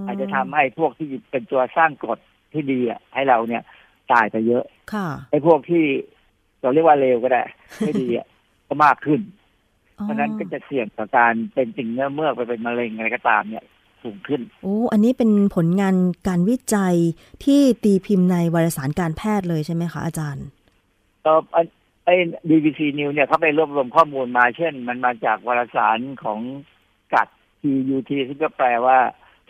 [0.07, 2.20] อาจจะทำให้พวกที่เป็นตัวสร้างกรด
[2.54, 3.64] ที่ดีอะให้เราเนี่ย
[4.12, 5.84] ตายไปเยอะค่ะไอ้พวกที่
[6.62, 7.43] เราเรียกว่าเลวก็ได้
[7.80, 8.28] ไม่ดีอะ
[8.68, 9.22] ก็มากขึ้น
[9.93, 13.66] เพราะฉะนั้นก็จะเสี่ยงต่อการเป็นสิ่งเนื้อเมือกไปเป็นมะเร็งอะไรก็ตามเนี่ย
[14.04, 15.95] สูงขึ้นโอ้อันนี้เป็นผลงาน
[16.28, 16.95] การวิจัย
[17.43, 20.45] ที่ตีพิมพ์ในวารสารการแพทย์เลยใช่ไหมคะอาจารย์
[21.24, 21.62] เออไอ้
[22.06, 22.16] ไอ้
[22.49, 26.39] BBC News เนี่ยเขาไปรวบรวมข้อมูลมา เช่น มันมาจากวารสารของ
[27.14, 27.28] กัด
[27.62, 28.97] TUT ซึ่งก็แปลว่า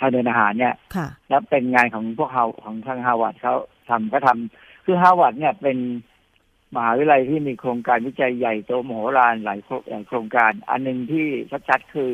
[0.04, 3.56] ทางเดินอาหารเนี่ยค่ะแล้วเป็นงานของพวกเฮาของทางฮาวาดเขา
[3.90, 5.78] ทำก็ทำคือฮาวาดเนี่ยเป็น
[6.76, 11.28] มหาวิทยาลัยที่มีโครงการวิจัยใหญ่โตมโหฬารหลายโครงหลายโครงการ อันหนึ่งที่
[11.70, 12.12] ชัดๆคือ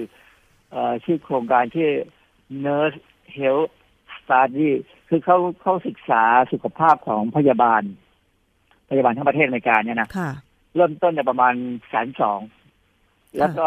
[0.72, 1.88] เอ่อชื่อโครงการที่
[2.66, 3.00] Nurse
[3.38, 3.72] Health
[4.18, 4.70] Study
[5.10, 7.82] คือเขาเขาศึกษาสุขภาพของพยาบาล
[8.90, 10.32] พยาบาลทั้งประเทศอเมริกาเนี่ยนะค่ะ
[10.76, 11.54] เริ่มต้นเนี่ยประมาณ
[11.88, 12.40] แสนสอง
[13.38, 13.66] แล้วก็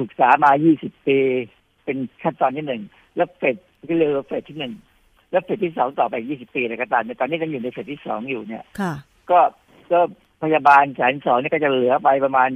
[0.00, 1.18] ศึกษามา 20 ปี
[1.84, 2.82] เป็นขั้นตอนที่หนึ่ง
[3.16, 3.56] แล้วเฟส
[3.88, 4.72] ก็เรียกว่าเฟสที่หนึ่ง
[5.30, 8.92] แล้วเฟสที่สองต่อไป20ปีอะไรก็ตามเนี่ยตอนนี้ก็อยู่ในเฟสที่สองอยู่เนี่ยค่ะ
[9.30, 9.40] ก็
[9.92, 10.00] ก็
[10.42, 12.48] พยาบาลแสนสองนี่ก็จะเหลือไปประมาณ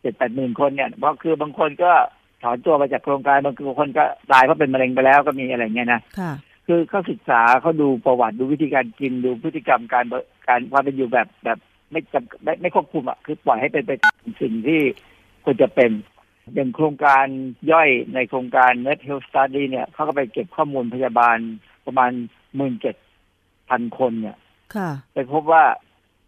[0.00, 1.92] เจ็ดแปดหมื่นคนเนี่ยเพราะคือบางคนก็
[2.42, 6.32] ถอนตัวไปจากโครงการบางคนก็ตายเพราะเป็นมะเร็งไปแล้วก็มีอะไรเงี้ยนะค่ะ
[6.66, 10.14] คือเขาศึกษาเขาดูประวัติดูวิธีการกินดูพฤติกรรมการบ
[10.48, 11.58] การความเป็นอยู่แบบแบบ
[11.90, 14.80] ไม่จำไม่ไม่ควบคุมอะคือปล่อยให้เป็นไปตามสิ่งที่
[15.44, 15.90] ควรจะเป็น
[16.54, 17.26] อย่างโครงการ
[17.72, 21.38] ย่อยในโครงการ Net Health Study เนี่ยเขาก็ไปเก็บข้อมูลพยาบาล
[21.86, 22.10] ประมาณ
[22.56, 22.96] หมื่นเจ็ด
[23.70, 24.36] พันคนเนี่ย
[24.74, 25.64] ค่ะไปพบว่า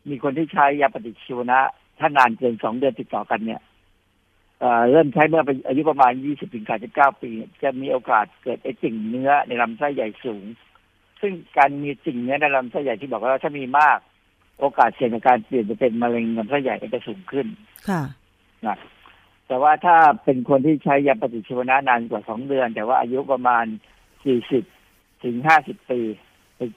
[0.09, 1.61] มีคนที่ใช้ยาปฏิชีวนะ
[1.99, 3.61] ถ้านานเกินสองเดือนติดต่อกันเนี่ย
[4.61, 7.31] เอ่อเริ่มใช้เมื่อเป็นอายุประมาณ 20ถึง39 ปี
[7.63, 10.45] จะมีโอกาสเกิดไอ้ติ่งเนื้อในลำไส้ใหญ่สูง
[11.21, 13.99] ซึ่งการมีติ่งเนื้อในลำไส้ใหญ่ที่บอกว่าถ้ามีมาก
[14.61, 17.47] โอกาสเสี่ยงในการเปลี่ยนไปเป็นมะเร็งลำไส้ใหญ่ก็จะสูงขึ้น
[17.89, 18.03] ค่ะ
[18.67, 18.77] นะ
[19.53, 23.65] แต่ว่าถ้าเป็นคนที่ใช้ยาปฏิชีวนะนานกว่าสองเดือน แต่ว่าอายุประมาณ
[24.45, 26.01] 40ถึง50ปี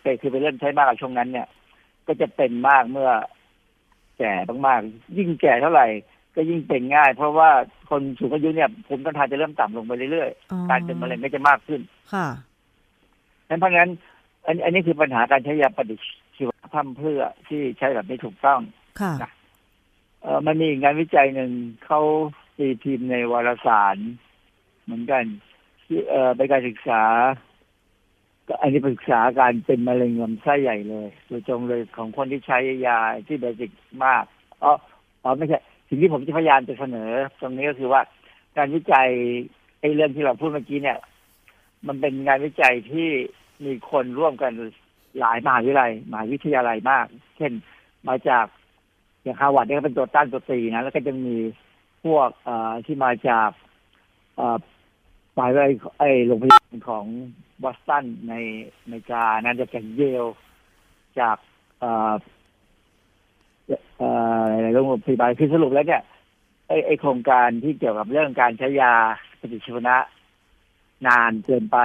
[0.02, 1.48] ไปคือไปเริ่มใช้มากกว่าช่วงนั้นเนี่ย
[2.08, 3.12] ก็จะเป็นมากเมื่อ
[4.18, 4.34] แก่
[4.68, 5.88] มากๆยิ่งแก่เท่าไหร่
[6.36, 7.50] ก็ยิ่งเป็นง่าย เพราะว่า
[7.90, 11.82] คนสูงอายุเนี่ยภูมิต้านทานจะเริ่มต่ำลงไปเรื่อยอ๋อๆการเป็นมะเร็งก็จะมากขึ้น
[12.14, 12.28] ค่ะ
[13.50, 13.90] นั้นเพราะงั้น
[14.46, 15.96] อันอันนี้คือปัญหาการใช้ยาปฏิ
[16.36, 18.60] ชีวนะพร่ำเพรื่อที่ใช้แบบไม่ถูกต้อง
[19.02, 19.32] ค่ะนะ
[20.22, 21.52] เออมันมีอีกงานวิจัยหนึ่ง
[21.86, 22.02] เขา
[22.58, 23.98] ตีพิมพ์ในวารสาร
[24.84, 25.24] เหมือนกัน
[25.86, 27.04] ที่เออเป็นการศึกษา
[28.48, 32.98] ก็อันนี้ป็นศึกษาการเป็นมะเร็งลำไส้ใหญ่เลยโดยตรงเลยของคนที่ใช้ยา
[33.28, 33.72] ที่เบสิก
[34.06, 34.24] มาก
[34.64, 34.72] อ๋อ
[35.24, 38.02] อ๋อไม่ใช่สิ่งที่ผมจะพยายามจะเสนอ ตรงนี้ก็คือว่า
[38.58, 39.10] การวิจัย
[39.80, 41.00] ไอ้เรื่องที่เราพูดเมื่อกี้เนี่ย
[41.88, 43.10] มันเป็นงานวิจัยที่
[43.66, 44.52] มีคนร่วมกัน
[45.20, 47.06] หลายมหาวิทยาลัยมหาวิทยาลัยมาก
[47.38, 47.52] เช่น
[48.08, 48.46] มาจาก
[49.24, 51.36] อย่างฮาวาดเนี่ยก็เป็นตัวต้านตัวตีนะแล้วก็จะมี
[52.06, 52.50] พวกอ
[52.86, 53.50] ที่มาจาก
[54.36, 54.58] เอ่อ
[55.36, 57.06] มหาวิทยาลัยไอ้โรงพยาบาลของ
[57.64, 58.34] บอสตันใน
[58.82, 60.26] อเมริกานะจะจากเยล
[61.20, 61.38] จาก
[61.84, 62.14] อ่อ
[63.98, 66.02] เอ่อหลายๆโรงพยาบาลคือสรุปแล้วเนี่ย
[66.68, 68.94] ไอ้ไอ้โครงการที่เกี่ยวกับเรื่องการใช้ยา
[69.40, 69.96] ปฏิชีวนะ
[71.08, 71.78] นานเกินไป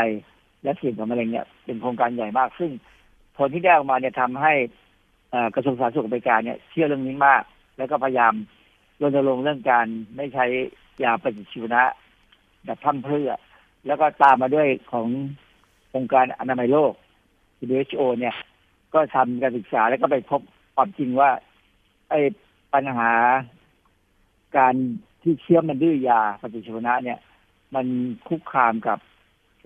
[0.62, 2.70] และเสี่ยงกับมะเร็งเนี่ย เป็นโครงการใหญ่มาก ซึ่ง
[3.36, 4.52] ผลที่ได้ออกมาเนี่ยทำให้
[5.54, 7.42] กระทรวงสาธารณสุขอเมริกาเนี่ยเชื่อเรื่องนี้มาก
[7.78, 8.34] แล้วก็พยายาม
[9.02, 9.86] รณรงค์เรื่องการ
[10.16, 10.46] ไม่ใช้
[11.02, 11.82] ยาปฏิชีวนะ
[12.64, 13.30] แบบพร่ำเพื่อ
[13.86, 15.08] แล้วก็ตามมาด้วยของ
[15.94, 16.92] องค์การอนามัยโลก
[17.68, 18.34] WHO เนี่ย
[18.94, 20.40] ก็ทำการศึกษาแล้วก็ไปพบ
[20.74, 21.30] ความจริงว่า
[22.10, 22.20] ไอ้
[22.74, 23.10] ปัญหา
[24.56, 24.74] การ
[25.22, 27.18] ที่เชื้อมันดื้อยาปฏิชีวนะเนี่ย
[27.74, 27.86] มัน
[28.28, 28.98] คุกคามกับ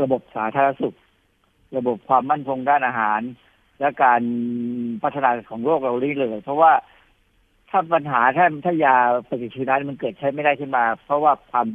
[0.03, 0.95] ระบบสาธารณสุข
[1.77, 3.21] ระบบความมั่นคงด้านอาหาร
[3.81, 4.23] และการ
[5.03, 6.73] พัฒนาของโลกเราได้เลยเพราะว่า
[7.71, 8.95] ถ้าปัญหาถ้าถ้ายา
[9.29, 11.67] ปฏิชีวนะมันเกิดใช้ไม่ได้ขึ้นมา เพราะว่าความ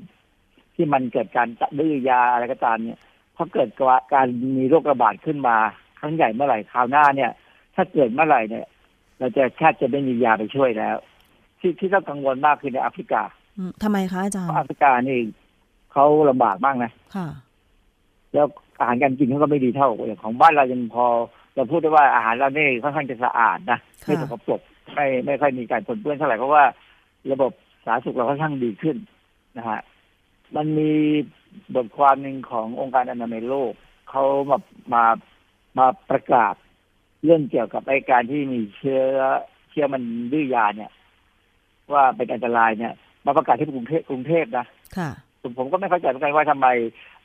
[0.75, 1.47] ที่มันเกิดการ
[1.79, 2.99] ดื้อยาอะไรก็ตามเนี่ย
[3.35, 3.69] พอเกิด
[4.13, 4.27] การ
[4.57, 5.57] มีโรคระบาดขึ้นมา
[5.99, 7.31] ครั้งใหญ่เมื่อไหร่คราวหน้าเนี่ย
[7.75, 8.65] ถ้าเกิดเมื่อไหร่เนี่ย
[9.19, 10.97] เราจะแทบจะไม่มียาไปช่วยแล้ว
[11.59, 13.21] ที่ที่ต้องกังวลมากคือในแอฟริกา
[13.57, 15.19] อืมทำไมคะอาจารเพย์ราะแอฟริกานี่
[15.91, 17.27] เขาลำบากมากนะค่ะ
[18.33, 18.45] แล้ว
[18.79, 21.05] อาหารการกินเขาก็ไม่ดีเท่าอย่างของบ้านเรายังพอ
[21.55, 24.61] เราพูดได้ว่าอาหารเราเนี่ยค่อนข้างจะสะอาดนะค่ะไม่สกปรก
[24.93, 26.63] ไม่ไม่ค่อยมีการปนเปื้อนเท่าไหร่เพราะว่า
[27.31, 27.51] ระบบ
[27.85, 28.97] สาธารณสุขเราค่อนข้างดีขึ้น
[29.57, 29.79] นะฮะ
[30.55, 30.93] มันมี
[31.75, 33.73] บทความหนึ่งขององค์การอนามัยโลก
[34.09, 34.57] เขามา
[34.93, 35.03] มา
[35.77, 36.53] มาประกาศ
[37.23, 39.03] เรื่องเกี่ยวกับไอการที่มีเชื้อ
[39.69, 40.91] เชื้อมันดื้อยาเนี่ย
[41.93, 42.93] ว่าเป็นอันตรายเนี่ย
[43.25, 44.65] มาประกาศที่กรุงเทพกรุงเทพนะ
[44.97, 45.09] ค่ะ
[45.57, 46.67] ผมก็ไม่เข้าใจเหมือนกันว่าทำไม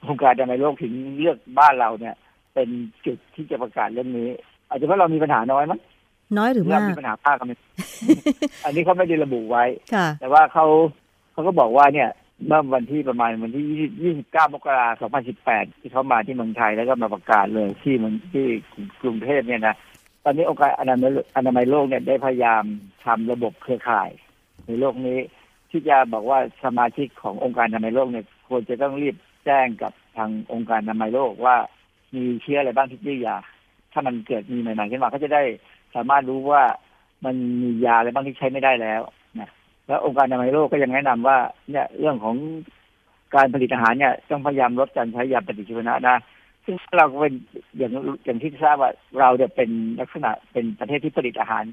[0.07, 2.15] องค์การอนามัยโลกถึงเลือกบ้านเราเนี่ย
[2.55, 2.69] เป็น
[3.07, 4.31] จุดที่จะประกาศเรื่องนี้
[4.69, 5.81] อาจจะเพราะเรามีปัญหาน้อยมั้ง
[6.39, 7.49] น้อยหรือเรามากมีปัญหามากกัน
[8.65, 9.65] อันนี้เขาไม่ได้ระบุไว้
[9.95, 10.67] ค่ะแต่ว่าเขา
[11.33, 12.11] เขาก็บอกว่าเนี่ย
[12.47, 15.11] เมื่อวันที่ประมาณวันที่ 29 มกราคม
[15.47, 18.47] 2018 ที่เขามาที่เมืองไทยแล้วก็มาประกาศเลยที่เมืองที่
[19.03, 19.75] กรุงเทพเนี่ยนะ
[20.25, 22.65] ตอนนี้องค์การอนามัยอนามัยโลกเนี่ยได้พยายาม
[23.05, 24.11] ทำระบบเครือข่าย
[24.67, 25.19] ในโลกนี้
[25.71, 31.57] ที่จะบอกว่าสมาชิกขององค์การอนามัยโลกเนี่ยควรจะต้องรีบแจ้งกับทางองค์การอนามัยโลกว่า
[32.15, 33.37] มีเชื้ออะไรบ้างที่ดื้อยา
[33.93, 35.43] ถ้ามันเกิดมีใหม่ๆขึ้นมาก็จะได้
[35.95, 36.63] สามารถรู้ว่า
[37.25, 39.01] มันมียาอะไรบ้างที่ใช้ไม่ได้แล้ว
[39.41, 39.51] นะ
[39.87, 41.39] แล้วองค์การอนามัยโลกก็ยังแนะนำว่า
[41.71, 42.37] เนี่ยเรื่องของ
[43.35, 46.17] การผลิตอาหารเนี่ยต้องพยายามลดการใช้ยาปฏิชีวนะนะ
[46.65, 47.35] ซึ่งเราก็เป็น
[47.77, 47.91] อย่าง
[48.25, 48.91] อย่างที่ทราบว่า
[49.21, 49.71] เราเนี่ยเป็น
[50.01, 51.65] ลักษณะเป็นประเทศที่ผลิตอาหาร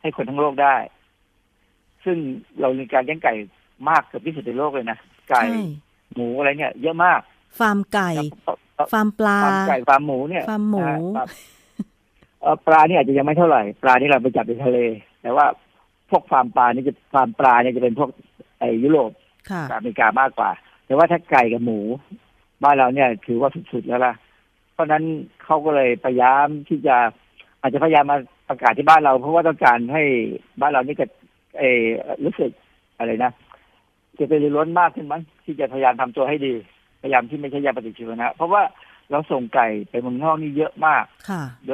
[0.00, 0.76] ให้คนทั้งโลกได้
[2.04, 2.16] ซึ่ง
[2.60, 3.34] เรามีการเลี้ยงไก่
[3.88, 4.98] มากเกือบที่สุดในโลกเลยนะ
[5.30, 5.60] ไก่ใช่
[6.14, 7.20] หมูอะไรเนี่ย เยอะมาก
[7.58, 10.84] ฟาร์มไก่แล้วฟาร์มปลาฟาร์มไก่ฟาร์มหมูเนี่ยฟาร์มหมู
[12.66, 14.78] ปลานี่อาจจะยังไม่เท่าไหร่ปลานี่เราไปจับในทะเล
[15.22, 15.46] แต่ว่า
[16.10, 18.10] พวกฟาร์มปลานี่จะฟาร์มปลาเนี่ยจะเป็นพวก
[18.58, 19.10] ไอ้ยุโรป
[19.50, 20.50] ค่ะกับอเมริกามากกว่า
[20.86, 21.78] แต่ว่าถ้าไก่กับหมู
[22.62, 24.14] บ้านเราเนี่ยถือว่าสุดๆแล้วล่ะ
[24.72, 25.04] เพราะฉะนั้น
[25.44, 26.96] เขาก็เลยพยายามที่จะ
[27.60, 28.18] อาจจะพยายามมา
[28.48, 30.02] ประกาศที่บ้านเรา เพราะว่าต้องการให้
[30.60, 31.10] บ้านเรานี่เกิด
[31.58, 31.82] เออ
[32.24, 32.50] รู้สึก
[32.98, 33.32] อะไรนะ
[34.18, 36.54] จะเป็นล้นมากขึ้นมั้งที่จะพยายามทำตัวให้ดี
[37.02, 38.62] พยายามที่ไม่ใช่ยาปฏิชีวนะ เพราะว่า
[39.10, 41.68] เราส่งไก่ไปเมืองนอกนี่เยอะมากค่ะโ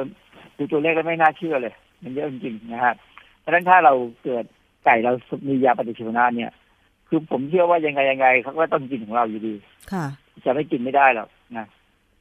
[0.57, 2.93] ดยดูตัวเลขแล้วไม่น่าเชื่อเลย มันเยอะจริงๆนะฮะ
[3.39, 3.93] เพราะฉะนั้นถ้าเรา
[4.23, 4.45] เกิด
[4.85, 5.11] ไก่เรา
[5.47, 6.51] มียาปฏิชีวนะเนี่ย
[7.07, 9.53] คือผมเชื่อว่ายังไงยังไงเขาก็ต้องกินของเราอยู่ดี
[9.91, 10.05] ค่ะ
[10.45, 11.65] จะไม่กินไม่ได้หรอกนะ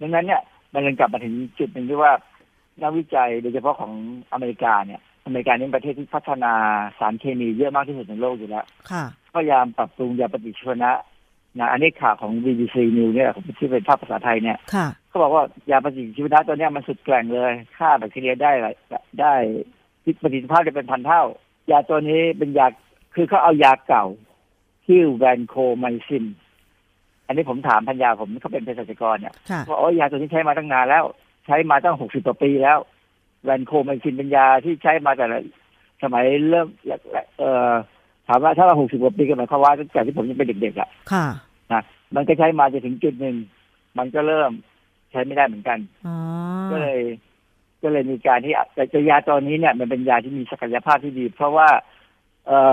[0.00, 2.12] ดังนั้นเนี่ยมันเลยกลับมาถึงจุดหนึ่งที่ว่า
[2.82, 3.92] นักวิจัยโดยเฉพาะของ
[4.32, 6.52] อเมริกาเนี่ย อเมริกานี่เป็นประเทศที่พัฒนา
[6.98, 9.04] สารเคมีเยอะมากที่สุดในโลกอยู่แล้วค่ะ
[9.34, 10.92] พยายามปรับปรุงยาปฏิชีวนะ
[11.58, 14.58] นะอันนี้ข่าวของ BBC News เนี่ยผมที่เป็นภาพภาษาไทยเนี่ย
[15.14, 18.74] ค่ะเขาบอกว่ายาปฏิชีวนะตัวเนี้ยมันสุดแกร่งเลยฆ่าแบคทีเรียได้หลาย
[19.20, 19.34] ได้
[20.22, 21.22] ประสิทธิภาพจะเป็นพันเท่า
[21.70, 22.66] ยาตัวนี้เป็นยา
[23.14, 24.04] คือเขาเอายาเก่า
[24.86, 26.24] ที่แวนโคไมซิน
[27.26, 31.04] อันนี้ผมถามพันยาผมเขาเป็นเภสัชกรเนี่ยค่ะว่าโอ้ยยาตัวนี้ใช้มาตั้งนานแล้ว
[31.46, 32.78] ใช้มาตั้งหกสิบกว่าปีแล้ว
[33.44, 35.38] แวนโคไมซินเป็นยาที่ใช้มาแต่ละ
[36.02, 36.68] สมัยเริ่ม
[37.38, 37.72] เอ่อ
[38.28, 41.26] ถามว่าถ้าเราหกสิบกว่าปีก็หมายความว่าตั้งแต่ที่ผมยังเป็นเด็กๆอะค่ะ
[41.72, 41.82] นะ
[42.14, 43.36] มันก็ใช้มาจนถึงจุดหนึ่ง
[43.98, 46.16] มันก็เริ่มใช้ไม่ได้เหมือนกันอ๋อ
[46.70, 47.00] ก็เลย
[47.82, 51.68] ก็เลยมีการที่แต่แต่ยาตัวนี้เนี่ย มันเป็นยาที่มีศักยภาพที่ดี เพราะว่า
[52.46, 52.72] เออ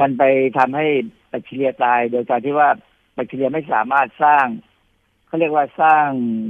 [0.00, 0.22] มันไป
[0.58, 0.86] ทำให้
[1.28, 2.68] แบคทีเรียตาย โดยการที่ว่า
[3.14, 4.46] แบคทีเรียไม่สามารถสร้าง
[5.26, 6.06] เขาเรียกว่าสร้าง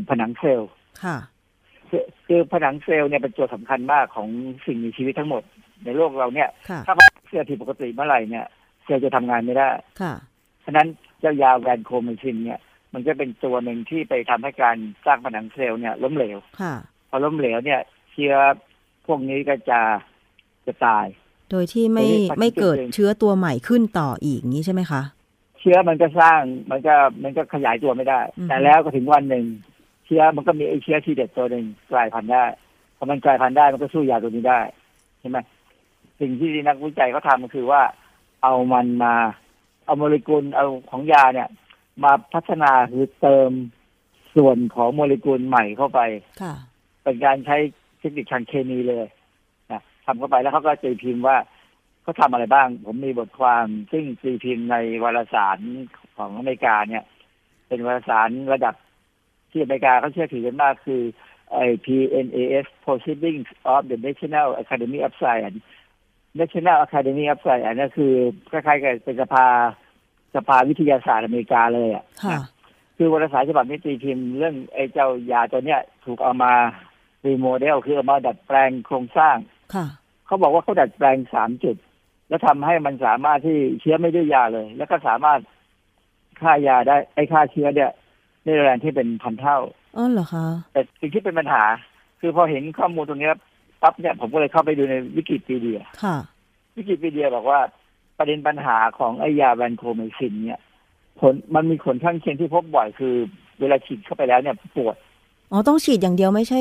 [0.08, 0.70] ผนังเซลล์
[1.04, 1.18] ค่ะ
[1.90, 4.28] คือคือผนังเซลล์เนี่ยเป็นตัวสำคัญมากของ
[4.66, 5.42] สิ่งมีชีวิตทั้งหมด
[5.84, 6.94] ในโลกเราเนี่ยค่ะถ้า
[7.28, 8.46] เซลล์ผิดปกติเมื่อไหร่เนี่ย
[8.84, 9.70] เซลล์จะทำงานไม่ได้
[10.00, 10.14] ค่ะ
[10.64, 10.86] ฉะนั้น
[11.20, 12.60] เจ้ายา vancomycin เนี่ย
[12.94, 14.76] มันก็เป็นตัวหนึ่งที่ไปทำให้การ
[15.06, 16.74] สร้างผนังเซลล์เนี่ยล้มเหลวค่ะ
[17.10, 17.80] พอล้มเหลวเนี่ย
[18.12, 18.34] เชื้อ
[19.06, 19.80] พวกนี้ก็จะ
[20.66, 21.06] จะตาย
[21.50, 25.02] โดยที่ไม่โดยที่ไม่เกิดปฏิกิริยาเชื้อตัวใหม่ขึ้นต่ออีกนี้ใช่ไหมคะ
[25.60, 29.44] เชื้อมันก็สร้างมันก็มันก็ขยายตัวไม่ได้อือฮึแต่แล้วก็ถึงวันหนึ่ง
[30.06, 32.44] เชื้อมันก็มีไอ้เชื้อที่เด็ดตัวหนึ่งกลายพันธุ์ได้
[32.96, 34.60] พอมันกลายพันธุ์ได้มันก็สู้ยาตัวนี้ได้
[35.20, 35.38] ใช่ไหม
[36.20, 37.82] สิ่งที่นักวิจัยเขาทำก็คือว่า
[38.42, 39.14] เอามันมา
[39.86, 41.48] เอาโมเลกุลเอาของยาเนี่ย
[42.04, 43.50] มาพัฒนาคือเติม
[44.34, 46.00] ส่วนของโมเลกุลใหม่เข้าไป
[46.42, 46.54] ค่ะ
[47.02, 47.56] เป็นการใช้
[47.98, 49.06] เทคนิคทางเคมีเลย
[49.70, 51.36] นะทำเข้าไปแล้วเขาก็ตีพิมพ์ว่า
[52.02, 55.58] เขาทำอะไรบ้าง ผมมีบทความ ซึ่งตีพิมพ์ในวารสาร
[56.16, 57.04] ของอเมริกาเนี่ย
[57.68, 58.74] เป็นวารสารระดับ
[59.50, 61.02] ที่อเมริกาเขาเชื่อถือกันมากคือ
[61.52, 65.58] ไอ้ PNAS Proceedings of the National Academy of Science
[66.40, 68.12] National Academy of Science อันนั้นคือ
[68.50, 69.46] คล้ายๆกับเป็นสภา
[70.34, 72.40] สภาวิทยาศาสตร์อเมริกาเลยอะค่ะ
[72.96, 76.52] คือวารสารฉบับนี้ตีพิมพ์เรื่องไอ้เจ้ายาตัวเนี้ย ถูกเอามา
[77.26, 79.36] remodel คือเอามาดัดแปลงโครงสร้าง
[79.74, 79.86] ค่ะ
[80.26, 81.76] เขาบอกว่าเขาดัดแปลงสามจุด
[82.28, 85.40] แล้วทำให้มันสามารถที่เชื้อไม่ดื้อยาเลย แล้วก็สามารถ
[86.40, 87.90] ฆ่ายาได้ ไอ้ฆ่าเชื้อเนี่ย
[88.44, 89.58] ได้แรงที่เป็นพันเท่า
[89.96, 91.62] อ๋อเหรอคะแต่สิ่งที่เป็นปัญหา
[92.20, 93.34] คือพอเห็นข้อมูลตรงเนี้ย
[93.82, 96.16] ปั๊บเนี่ยผมก็เลยเข้าไปดูในวิกิพีเดียค่ะ
[96.76, 97.60] วิกิพีเดียบอกว่า
[98.18, 100.60] ประเด็นปัญหาของไอยาแวนโคเมซินเนี่ย
[101.20, 103.14] ผลมันมีผลข้างเคียงที่พบบ่อยคือ
[103.60, 104.96] เวลาฉีดเข้าไปแล้วเนี่ยปวด
[105.52, 106.60] อ๋อต้องฉีดอย่างเดียวไม่ใช่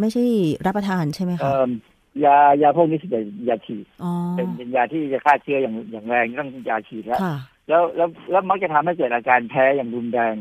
[0.00, 0.24] ไม่ใช่
[0.66, 1.68] รับประทานใช่ไหมเอ่คะ
[2.20, 7.36] อยายาพวกนี้สิเป็นยาฉีดอ๋อเป็นเป็นยาที่จะฆ่าเชื้ออย่างอย่างแรงต้องยาฉีดแล้วค่ะ
[7.68, 10.34] แล้วแล้วแล้วมักจะทำให้เกิดอาการแพ้อย่างรุนแรง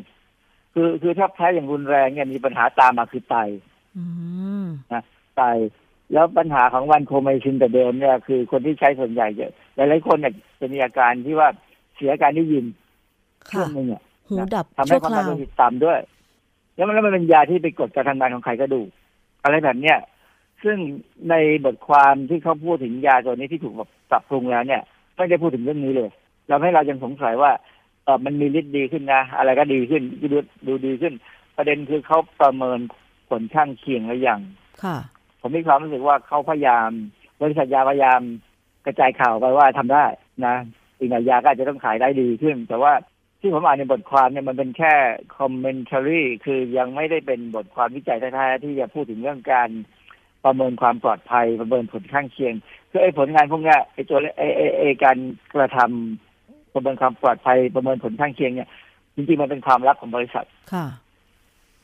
[0.74, 3.36] คือคือถ้าแพ้อย่างรุนแรงเนี่ยมีปัญหาตามมาคือไต
[3.98, 4.06] อื
[4.64, 4.66] ม
[5.38, 5.42] ไต
[6.14, 11.50] แล้วปัญหาของวันโคไมซินแต่เดิมเนี่ยคือคนที่ใช้ส่วนใหญ่เยอะหลายๆคนเนี่ยจะมีอาการที่ว่า
[11.96, 12.66] เสียการได้ยิน
[13.52, 16.00] ช่ค่ะวงหนึงอะหูดับทำให้ชั่วความคดัรานวโลหิตต่ำด้วย
[16.76, 18.88] แล้วมันแล้วมันเป็นยาที่ไปกดการทำงานของไขกระดูก
[19.44, 19.98] อะไรแบบเนี้ย
[20.64, 20.78] ซึ่ง
[21.30, 21.36] ใน
[21.66, 24.82] บทความที่เขาพูดถึงยาตัวนี้ที่ถูกแบบปรับปรุงแล้วเนี่ย
[25.16, 26.10] ไม่ได้พูดถึงเรื่องนี้เลย
[26.48, 27.52] เราให้เรายังสงสัยว่า
[28.04, 31.14] เออมันมีฤทธิ์ดีขึ้นนะ อะไรก็ดีขึ้นดูดูดีขึ้น
[31.58, 32.80] ประเด็นคือเขาประเมิน
[33.30, 34.40] ผลข้างเคียงแล้วยัง
[34.84, 34.98] ค่ะ
[35.44, 36.90] ผมมีความรู้สึกว่าเขาพยายาม
[37.42, 38.22] บริษัทยาพยายาม
[38.86, 40.06] กระจายข่าวไปว่าทำได้
[40.46, 40.56] นะ
[41.00, 42.94] อีกหน่อยยาก็อาจจะต้องขายได้ดีขึ้น แต่ว่า
[43.40, 44.94] ที่ผมอ่านในบทความเนี่ยมันเป็นแค่
[45.38, 49.70] คอมเมนต์ r y คือยังไม่ได้เป็นบทความวิจัยแท้ๆที่จะพูดถึงเรื่องการ
[50.46, 52.54] ประเมินความปลอดภัยประเมินผลข้างเคียง
[52.90, 55.18] คือไอ้ผลงานพวกนี้ไอ้ตัวไอ้ไอ้ไอ้การ
[55.56, 58.70] กระทำประเมินความปลอดภัยประเมินผลข้างเคียงเนี่ย
[59.16, 60.86] จริงๆมันเป็นความลับของบริษัทค่ะ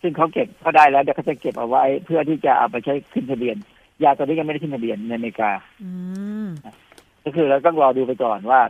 [0.01, 3.55] ซึ่งเขาเก็บเขาได้แล้วเดี๋ยวเขาจะเก็บเอาไว้ เพื่อที่จะเอาไปใช้ขึ้นทะเบียน
[4.03, 5.51] ยาตัวนี้ยังไม่ได้ขึ้นทะเบียนในอเมริกา
[5.83, 5.91] อื
[6.45, 6.47] ม
[7.23, 8.61] ก็คือเราต้องรอดูไปก่อนว่า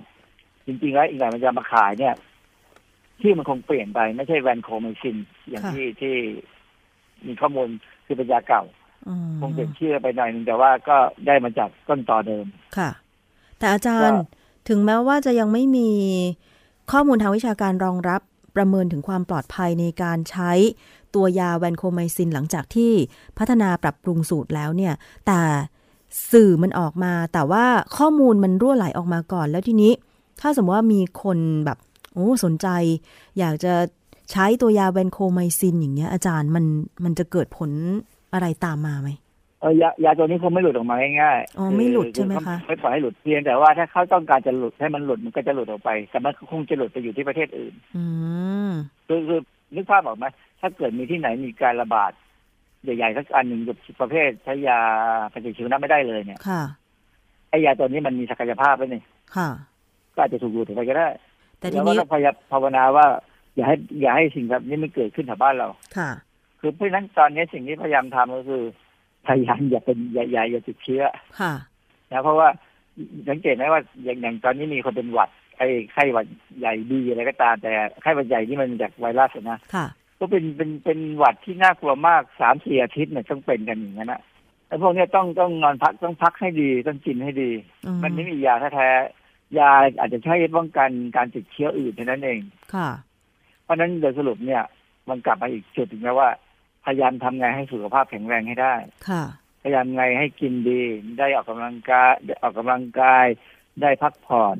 [0.66, 2.16] จริงๆแล้วอีกหน่อยมันจะมาขายเนี่ย
[3.22, 5.18] ที่มันคงเปลี่ยนไปไม่ใช่แวนโคไมซิน
[5.50, 6.16] อย่างค่ะที่ที่
[7.28, 7.68] มีข้อมูล
[8.06, 8.64] คือเป็นยาเก่า
[9.08, 12.46] อืมคงเปลี่ยนชื่อไปหน่อยนึงแต่ว่าก็ได้มาจากต้นต่อเดิม
[12.78, 12.90] ค่ะ
[13.60, 14.20] แต่อาจารย์ก็
[14.70, 15.90] ถึงแม้ว่าจะยังไม่มี
[16.92, 18.22] ข้อมูลทางวิชาการรองรับ
[18.56, 20.52] ประเมินถึงความปลอดภัยในการใช้
[21.16, 22.92] ตัวยาแวนโคไมซินหลังจากที่
[23.38, 24.94] พัฒนาปรับปรุงสูตรแล้วเนี่ย
[25.28, 25.42] แต่
[26.32, 27.66] สื่อมันออกมา แต่ว่า
[27.98, 29.92] ข้อมูลมันรั่วไหลออกมาก่อนแล้วทีนี้
[30.42, 31.78] ถ้าสมมติว่ามีคนแบบ
[32.14, 32.68] โอ้สนใจ
[33.40, 33.74] อยากจะ
[34.32, 36.66] ใช้ตัวยาแวนโคไมซินอย่างเงี้ยอาจารย์มัน
[37.04, 37.72] มันจะเกิดผล
[38.34, 39.10] อะไรตามมาไหม
[39.62, 48.04] เออยายาตัวนี้คงไม่หลุดออกมาง่ายๆอ๋อไม่หลุดใช่ไหมคะไม่ปล่อยให้หลุดเพียงแต่ว่าถ้าเขาต้องการจะหลุดให้มันหลุดมันก็จะหลุดออกไป แต่มันคงจะหลุดไปอยู่ที่ประเทศอื่น อื
[48.70, 48.72] ม
[49.08, 49.40] คือคือ
[49.76, 50.26] นึกภาพออกไหม
[50.62, 52.12] ถ้าเกิดมีที่ไหนมีการระบาด
[52.84, 54.80] ใหญ่ๆสักอันหนึ่งกับประเภทใช้ยา
[55.34, 56.62] ปฏิชีวนะไม่ได้เลยเนี่ยค่ะ
[57.50, 59.02] ไอ้ยาตัวนี้มันมีศักยภาพไว้นี่
[59.36, 59.50] ค่ะ
[60.14, 61.08] ก็อาจจะถูกหลุดออกไปก็ได้
[61.60, 63.06] แต่ทีแล้วก็นี้ต้องพยายามภาวนาว่า
[63.56, 66.10] อย่าให้อย่าให้สิ่งแบบนี้มันเกิดขึ้นแถวบ้านเรา ค่ะ
[66.60, 68.64] คือเพราะฉะนั้นตอนนี้สิ่งที่พยายามทำก็คือ
[69.28, 71.04] พยายามอย่าเป็นอย่าอย่าอย่าติดเชื้อ
[71.40, 71.54] ค่ะ
[72.12, 72.48] นะเพราะว่า
[73.30, 76.26] สังเกตไหมว่าอย่างอย่างตอนนี้มีคนเป็นหวัดไอ้ไข้หวัด
[76.60, 79.86] ใหญ่ดีอะไรก็ตามแต่ไข้หวัดใหญ่นี่มันจากไวรัสอะนะค่ะ
[80.20, 84.22] ก็เป็นเป็นเป็นหวัดที่น่ากลัวมากสามสี่อาทิตย์เนี่ยต้องเป็นกันอย่างนั้นนะ
[84.68, 87.52] ไอ้พวกเนี้ยต้องต้องนอนพักต้องพักให้ดีต้องกินให้ดี
[87.86, 92.40] อืมมันไม่มียาแท้ๆยาอาจจะใช้ป้องกันการติดเชื้ออื่นเท่านั้นเอง
[92.74, 92.90] ค่ะ
[93.64, 94.64] เพราะฉะนั้นโดยสรุปเนี่ย
[95.10, 96.30] มันกลับมาอีกจุดหนึงแล้วว่า
[96.90, 98.76] พยายามทำไงให้สุขภาพแข็งแรงให้ได้
[99.10, 99.24] ค่ะ
[99.62, 100.82] พยายามไงให้กินดี
[101.20, 103.26] ได้ออกกำลังกายได้ออกกำลังกาย
[103.82, 104.58] ได้พักผ่อน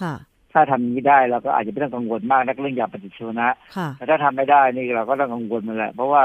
[0.00, 0.14] ค่ะ
[0.52, 6.22] ถ้าทำอย่างนี้ได้เราก็อาจจะไม่ต้องกังวลมากนักเรื่องยาปฏิชีวนะ ค่ะ แต่ถ้าทำไม่ได้นี่เราก็ต้องกังวลมันแหละ เพราะว่า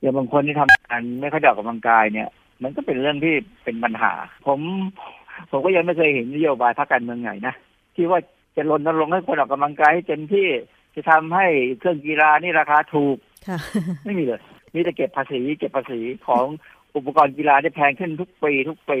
[0.00, 2.28] อย่างบางคนที่ทำงานไม่ค่อยได้ออกกำลังกายเนี่ย
[2.62, 4.12] มันก็เป็นเรื่องที่เป็นปัญหา
[4.46, 4.60] ผม
[5.50, 7.54] ผมก็ยังไม่เคยเห็นนโยบายพรรคการเมืองไหนนะ
[7.94, 8.20] ที่ว่า
[8.56, 10.48] จะรณรงค์ให้คนออกกำลังกายให้เต็มที่
[10.94, 11.46] จะทำให้
[11.78, 13.16] เครื่องกีฬานี่ราคาถูก
[13.46, 13.58] ค่ะ
[14.04, 14.42] ไม่มีเลย
[14.74, 16.44] มีแต่เก็บภาษีเก็บภาษีของ
[16.96, 18.98] อุปกรณ์กีฬาที่แพงขึ้นทุกปีทุกปี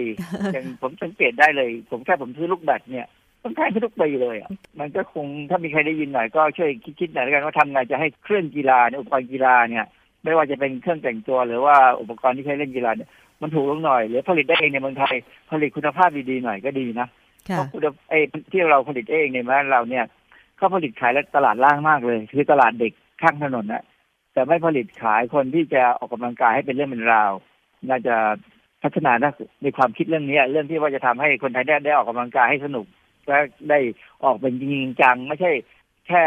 [0.52, 3.06] อย่างผมสังเกตได้เลย ผมแค่ผมซื้อลูกแบดเนี่ย
[3.42, 4.50] ต้องแพงขึ้นทุกปีเลยอะ
[4.80, 6.70] มันก็คงถ้ามีใครได้ยินหน่อยก็ช่วย
[7.00, 9.84] คิดๆหน่อยแล้วกันว่าทำไงจะให้เครื่องกีฬาเนี่ยอุปกรณ์กีฬาเนี่ย
[10.24, 13.10] ไม่ว่าจะเป็นเครื่องแต่งตัวหรือว่าอุปกรณ์ที่ใช้เล่นกีฬาเนี่ย
[13.42, 15.14] มันถูกลงหน่อยหรือผลิตได้เองในเมืองไทย
[15.50, 17.08] ผลิตคุณภาพดีๆหน่อยก็ดีนะ
[17.48, 18.18] ค่ะเพราะคุณไอ้
[18.52, 20.04] ที่เราผลิตเองในบ้านเราเนี่ย
[20.56, 23.82] เขาผลิตขายแล้วตลาดล่างมากเลย คือตลาดเด็กข้างถนนนะ
[24.34, 27.32] แต่ไม่ผลิตขายคนที่จะออกกำลังกายให้เป็นเรื่องเป็นราว
[27.88, 28.16] น่าจะ
[28.82, 29.32] พัฒนานะ
[29.62, 32.86] ในความคิดเรื่องนี้เรื่องที่ว่าจะทำให้คนไทยได้ได้ออกกำลังกายให้สนุก
[33.26, 33.38] และ
[33.70, 33.78] ได้
[34.24, 35.50] ออกเป็นจริงจัง ไม่ใช่
[36.08, 36.24] แค่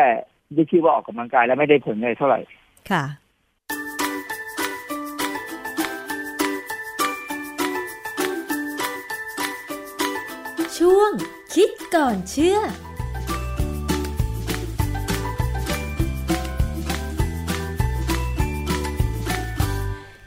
[0.53, 2.39] ได้ชื่อว่าออกกำลังกายแล้วไม่ได้ผลเลยเท่าไหร่
[2.91, 3.03] ค่ะ
[10.78, 11.12] ช่วง
[11.53, 12.60] คิดก่อนเชื่อ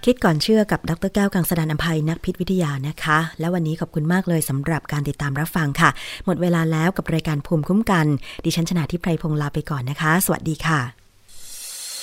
[0.05, 5.91] คิดก่อนเชื่อกับดรแก้วกังสดานอภัยนักพิษวิทยานะคะ และวันนี้ขอบคุณมากเลยสำหรับการติดตามรับฟังค่ะ
[6.27, 8.07] หมดเวลาแล้วกับรายการภูมิคุ้มกัน
[8.45, 10.81] ดิฉันชนะทิพไพรพงศ์ลาไปก่อนนะคะ สวัสดีค่ะ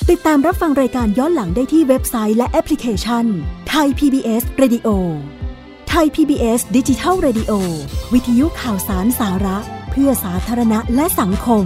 [0.09, 3.25] ติดตามรับฟังรายการย้อนหลังได้ที่เว็บไซต์และแอปพลิเคชัน
[3.69, 4.87] ไทย PBS Radio
[5.89, 7.51] ไทย PBS ดิจิทัล Radio
[8.13, 9.57] วิทยุข่าวสารสาระ
[9.91, 11.65] เพื่อสาธารณะและสังคม